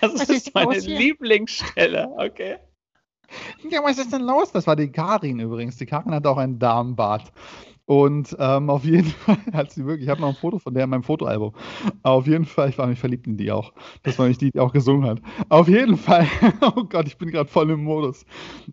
Das 0.00 0.12
ist 0.14 0.30
ist 0.30 0.54
meine? 0.54 0.76
Lieblingsstelle. 0.76 2.08
Okay. 2.18 2.58
Ja, 3.70 3.82
was 3.82 3.98
ist 3.98 4.12
denn 4.12 4.22
los? 4.22 4.52
Das 4.52 4.66
war 4.66 4.76
die 4.76 4.92
Karin 4.92 5.40
übrigens. 5.40 5.76
Die 5.78 5.86
Karin 5.86 6.14
hatte 6.14 6.28
auch 6.28 6.36
einen 6.36 6.58
Darmbart. 6.58 7.32
Und 7.86 8.36
ähm, 8.38 8.70
auf 8.70 8.84
jeden 8.84 9.10
Fall 9.10 9.38
hat 9.52 9.72
sie 9.72 9.84
wirklich, 9.84 10.04
ich 10.04 10.10
habe 10.10 10.20
noch 10.20 10.28
ein 10.28 10.34
Foto 10.34 10.58
von 10.58 10.74
der 10.74 10.84
in 10.84 10.90
meinem 10.90 11.02
Fotoalbum. 11.02 11.52
Auf 12.02 12.26
jeden 12.26 12.44
Fall, 12.44 12.68
ich 12.68 12.78
war 12.78 12.86
mich 12.86 12.98
verliebt 12.98 13.26
in 13.26 13.36
die 13.36 13.50
auch. 13.50 13.72
Das 14.02 14.18
war 14.18 14.28
nicht 14.28 14.40
die, 14.40 14.50
die 14.50 14.60
auch 14.60 14.72
gesungen 14.72 15.08
hat. 15.08 15.20
Auf 15.48 15.68
jeden 15.68 15.96
Fall, 15.96 16.26
oh 16.60 16.84
Gott, 16.84 17.06
ich 17.06 17.18
bin 17.18 17.30
gerade 17.30 17.48
voll 17.50 17.70
im 17.70 17.84
Modus. 17.84 18.24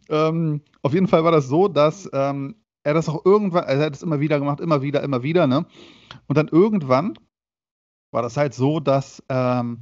Ähm, 0.10 0.62
auf 0.82 0.94
jeden 0.94 1.08
Fall 1.08 1.24
war 1.24 1.32
das 1.32 1.48
so, 1.48 1.68
dass 1.68 2.10
ähm, 2.14 2.56
er 2.84 2.94
das 2.94 3.10
auch 3.10 3.26
irgendwann, 3.26 3.66
also 3.66 3.82
er 3.82 3.86
hat 3.88 3.96
es 3.96 4.04
immer 4.04 4.20
wieder 4.20 4.40
gemacht, 4.40 4.60
immer 4.60 4.82
wieder, 4.82 5.04
immer 5.04 5.24
wieder, 5.24 5.48
ne? 5.48 5.66
Und 6.28 6.38
dann 6.38 6.48
irgendwann 6.48 7.18
war 8.12 8.22
das 8.22 8.38
halt 8.38 8.54
so, 8.54 8.80
dass 8.80 9.24
ähm, 9.30 9.82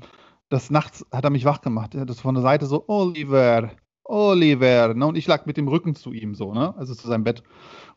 das 0.49 0.69
nachts 0.69 1.05
hat 1.11 1.23
er 1.23 1.29
mich 1.29 1.45
wach 1.45 1.61
gemacht. 1.61 1.95
Er 1.95 2.01
hat 2.01 2.09
das 2.09 2.19
von 2.19 2.35
der 2.35 2.41
Seite 2.41 2.65
so, 2.65 2.85
Oliver, 2.87 3.71
Oliver, 4.03 4.93
ne? 4.93 5.05
Und 5.05 5.17
ich 5.17 5.27
lag 5.27 5.45
mit 5.45 5.57
dem 5.57 5.67
Rücken 5.67 5.95
zu 5.95 6.13
ihm 6.13 6.35
so, 6.35 6.53
ne? 6.53 6.75
Also 6.77 6.95
zu 6.95 7.07
seinem 7.07 7.23
Bett. 7.23 7.43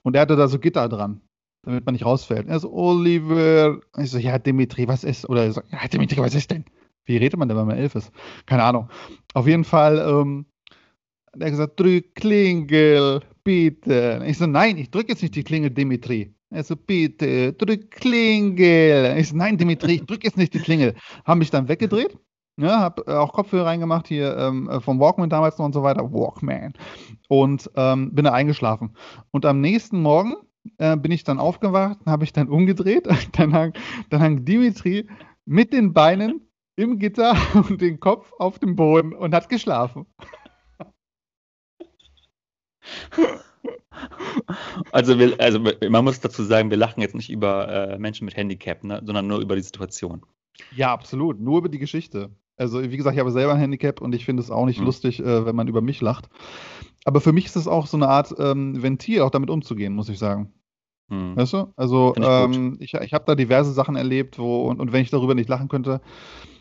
Und 0.03 0.17
er 0.17 0.23
hatte 0.23 0.37
da 0.37 0.49
so 0.49 0.59
Gitter 0.59 0.89
dran, 0.89 1.21
damit 1.65 1.85
man 1.85 1.95
nicht 1.95 2.05
rausfällt. 2.05 2.49
Er 2.49 2.61
so, 2.61 2.73
Oliver. 2.73 3.81
Und 3.93 4.05
ich 4.05 4.11
so, 4.11 4.19
ja, 4.19 4.39
Dimitri, 4.39 4.89
was 4.89 5.05
ist? 5.05 5.29
Oder 5.29 5.45
er 5.45 5.53
so, 5.53 5.63
ja, 5.71 5.87
Dimitri, 5.89 6.19
was 6.19 6.35
ist 6.35 6.51
denn? 6.51 6.65
Wie 7.05 7.17
redet 7.17 7.39
man 7.39 7.49
denn, 7.49 7.57
wenn 7.57 7.67
man 7.67 7.79
elf 7.79 7.95
ist? 7.95 8.13
Keine 8.47 8.63
Ahnung. 8.63 8.89
Auf 9.35 9.47
jeden 9.47 9.65
Fall, 9.65 9.99
ähm, 9.99 10.47
hat 11.33 11.43
er 11.43 11.51
gesagt, 11.51 11.81
drück 11.81 12.15
Klingel, 12.15 13.21
bitte. 13.45 14.23
Ich 14.27 14.39
so, 14.39 14.47
nein, 14.47 14.79
ich 14.79 14.91
drücke 14.91 15.13
jetzt 15.13 15.23
nicht 15.23 15.35
die 15.35 15.45
Klingel, 15.45 15.71
Dimitri. 15.71 16.35
Er 16.51 16.65
so, 16.65 16.77
bitte, 16.77 17.53
drück 17.53 17.91
Klingel. 17.91 19.17
Ich 19.19 19.29
so, 19.29 19.37
nein, 19.37 19.57
Dimitri, 19.57 19.95
ich 19.95 20.07
drücke 20.07 20.27
jetzt 20.27 20.37
nicht 20.37 20.55
die 20.55 20.59
Klingel. 20.59 20.95
Haben 21.25 21.39
mich 21.39 21.51
dann 21.51 21.69
weggedreht. 21.69 22.19
Ja, 22.61 22.81
hab 22.81 23.09
äh, 23.09 23.13
auch 23.13 23.33
Kopfhörer 23.33 23.67
reingemacht 23.67 24.07
hier 24.07 24.37
ähm, 24.37 24.69
äh, 24.69 24.81
vom 24.81 25.01
Walkman 25.01 25.31
damals 25.31 25.57
noch 25.57 25.65
und 25.65 25.73
so 25.73 25.83
weiter. 25.83 26.13
Walkman. 26.13 26.75
Und 27.29 27.71
ähm, 27.75 28.15
bin 28.15 28.25
da 28.25 28.33
eingeschlafen. 28.33 28.95
Und 29.31 29.47
am 29.47 29.61
nächsten 29.61 30.03
Morgen 30.03 30.35
äh, 30.77 30.97
bin 30.97 31.11
ich 31.11 31.25
dann 31.25 31.39
aufgewacht, 31.39 31.99
habe 32.05 32.25
ich 32.25 32.33
dann 32.33 32.49
umgedreht. 32.49 33.09
Dann 33.33 33.55
hang, 33.55 33.73
dann 34.11 34.21
hang 34.21 34.45
Dimitri 34.45 35.09
mit 35.47 35.73
den 35.73 35.95
Beinen 35.95 36.43
im 36.77 36.99
Gitter 36.99 37.35
und 37.55 37.81
den 37.81 37.99
Kopf 37.99 38.33
auf 38.39 38.59
dem 38.59 38.77
Boden 38.77 39.15
und 39.15 39.35
hat 39.35 39.49
geschlafen. 39.49 40.07
Also, 44.93 45.19
wir, 45.19 45.39
also 45.39 45.61
man 45.89 46.05
muss 46.05 46.21
dazu 46.21 46.43
sagen, 46.45 46.71
wir 46.71 46.77
lachen 46.77 47.01
jetzt 47.01 47.15
nicht 47.15 47.31
über 47.31 47.69
äh, 47.69 47.99
Menschen 47.99 48.25
mit 48.27 48.37
Handicap, 48.37 48.85
ne, 48.85 49.03
sondern 49.05 49.27
nur 49.27 49.41
über 49.41 49.57
die 49.57 49.63
Situation. 49.63 50.25
Ja, 50.75 50.93
absolut. 50.93 51.41
Nur 51.41 51.59
über 51.59 51.69
die 51.69 51.79
Geschichte. 51.79 52.31
Also, 52.61 52.83
wie 52.83 52.97
gesagt, 52.97 53.15
ich 53.15 53.21
habe 53.21 53.33
selber 53.33 53.55
ein 53.55 53.61
Handicap 53.61 54.01
und 54.01 54.15
ich 54.15 54.25
finde 54.25 54.43
es 54.43 54.51
auch 54.51 54.67
nicht 54.67 54.81
Mhm. 54.81 54.87
lustig, 54.87 55.21
äh, 55.21 55.47
wenn 55.47 55.57
man 55.57 55.67
über 55.67 55.81
mich 55.81 56.01
lacht. 56.01 56.29
Aber 57.05 57.21
für 57.21 57.33
mich 57.33 57.47
ist 57.47 57.57
es 57.57 57.67
auch 57.67 57.87
so 57.87 57.97
eine 57.97 58.09
Art 58.09 58.35
ähm, 58.39 58.83
Ventil, 58.83 59.23
auch 59.23 59.31
damit 59.31 59.49
umzugehen, 59.49 59.95
muss 59.95 60.11
ich 60.11 60.19
sagen. 60.19 60.53
Hm. 61.09 61.37
Weißt 61.37 61.55
du? 61.55 61.73
Also, 61.77 62.15
ich 62.17 62.25
ähm, 62.25 62.77
ich, 62.79 62.95
ich 62.95 63.15
habe 63.15 63.25
da 63.27 63.35
diverse 63.35 63.73
Sachen 63.73 63.97
erlebt, 63.97 64.39
wo, 64.39 64.65
und, 64.69 64.79
und 64.79 64.93
wenn 64.93 65.03
ich 65.03 65.11
darüber 65.11 65.35
nicht 65.35 65.49
lachen 65.49 65.69
könnte, 65.69 66.03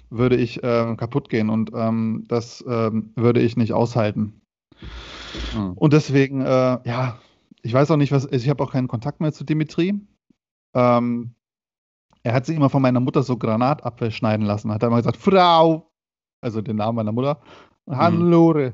würde 0.10 0.38
ich 0.38 0.62
ähm, 0.64 0.98
kaputt 0.98 1.30
gehen 1.30 1.50
und 1.50 1.72
ähm, 1.76 2.24
das 2.28 2.64
ähm, 2.68 3.12
würde 3.16 3.42
ich 3.42 3.58
nicht 3.58 3.74
aushalten. 3.74 4.42
Hm. 5.52 5.74
Und 5.74 5.94
deswegen, 5.94 6.42
äh, 6.42 6.80
ja, 6.84 7.20
ich 7.62 7.74
weiß 7.74 7.92
auch 7.92 7.98
nicht, 7.98 8.12
was, 8.12 8.26
ich 8.32 8.50
habe 8.50 8.64
auch 8.64 8.72
keinen 8.72 8.88
Kontakt 8.88 9.20
mehr 9.20 9.34
zu 9.34 9.44
Dimitri. 9.44 9.94
Ähm, 10.74 11.36
er 12.24 12.34
hat 12.34 12.46
sich 12.46 12.56
immer 12.56 12.70
von 12.70 12.82
meiner 12.82 13.00
Mutter 13.00 13.24
so 13.24 13.38
Granatapfel 13.38 14.12
schneiden 14.12 14.46
lassen. 14.46 14.72
Hat 14.72 14.84
er 14.84 14.88
immer 14.88 14.98
gesagt, 14.98 15.18
Frau, 15.18 15.89
also 16.42 16.62
den 16.62 16.78
Namen 16.78 16.96
meiner 16.96 17.12
Mutter, 17.12 17.42
Hannelore, 17.90 18.74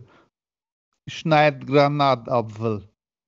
schneid 1.08 1.65
Granatapfel. 1.67 2.89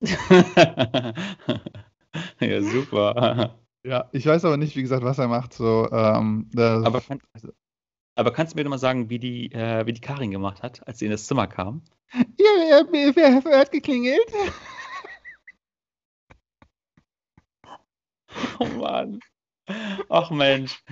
ja, 2.40 2.62
super. 2.62 3.54
Ja, 3.84 4.08
ich 4.12 4.26
weiß 4.26 4.44
aber 4.44 4.56
nicht, 4.56 4.76
wie 4.76 4.82
gesagt, 4.82 5.04
was 5.04 5.18
er 5.18 5.28
macht. 5.28 5.52
So, 5.54 5.88
ähm, 5.90 6.50
Aber, 6.56 7.00
kann, 7.00 7.20
aber 8.16 8.32
kannst 8.32 8.52
du 8.52 8.62
mir 8.62 8.68
mal 8.68 8.78
sagen, 8.78 9.08
wie 9.08 9.18
die, 9.18 9.52
äh, 9.52 9.86
wie 9.86 9.92
die 9.92 10.00
Karin 10.00 10.30
gemacht 10.30 10.62
hat, 10.62 10.86
als 10.86 10.98
sie 10.98 11.06
in 11.06 11.10
das 11.10 11.26
Zimmer 11.26 11.46
kam? 11.46 11.82
ja, 12.12 12.84
wer, 12.90 13.16
wer, 13.16 13.44
wer 13.44 13.58
hat 13.60 13.72
geklingelt? 13.72 14.32
Oh 18.60 18.66
Mann. 18.66 19.20
Ach 20.08 20.30
Mensch. 20.30 20.82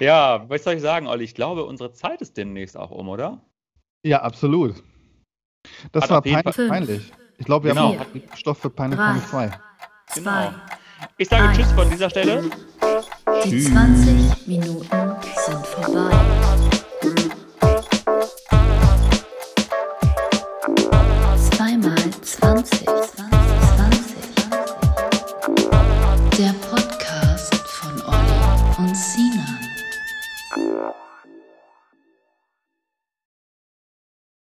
Ja, 0.00 0.48
was 0.48 0.64
soll 0.64 0.74
ich 0.74 0.82
sagen, 0.82 1.06
Olli? 1.06 1.24
Ich 1.24 1.34
glaube, 1.34 1.64
unsere 1.64 1.92
Zeit 1.92 2.20
ist 2.20 2.36
demnächst 2.36 2.76
auch 2.76 2.90
um, 2.90 3.08
oder? 3.08 3.40
Ja, 4.04 4.22
absolut. 4.22 4.82
Das 5.92 6.04
Hat 6.04 6.10
war 6.10 6.22
peinlich, 6.22 6.54
Fall- 6.54 6.68
peinlich. 6.68 7.12
Ich 7.38 7.46
glaube, 7.46 7.66
wir 7.66 7.74
Genau. 7.74 7.94
haben 7.98 8.22
auch 8.32 8.36
Stoff 8.36 8.58
für 8.58 8.70
Peinlich. 8.70 8.98
Peinlich 8.98 9.26
2. 9.26 9.50
Zwei. 10.08 10.54
Ich 11.18 11.28
sage 11.28 11.48
Eins. 11.48 11.58
Tschüss 11.58 11.72
von 11.72 11.90
dieser 11.90 12.10
Stelle. 12.10 12.50
Die 13.44 13.50
Tschüss. 13.50 13.70
20 13.70 14.46
Minuten 14.46 14.86
sind 15.46 15.66
vorbei. 15.66 16.57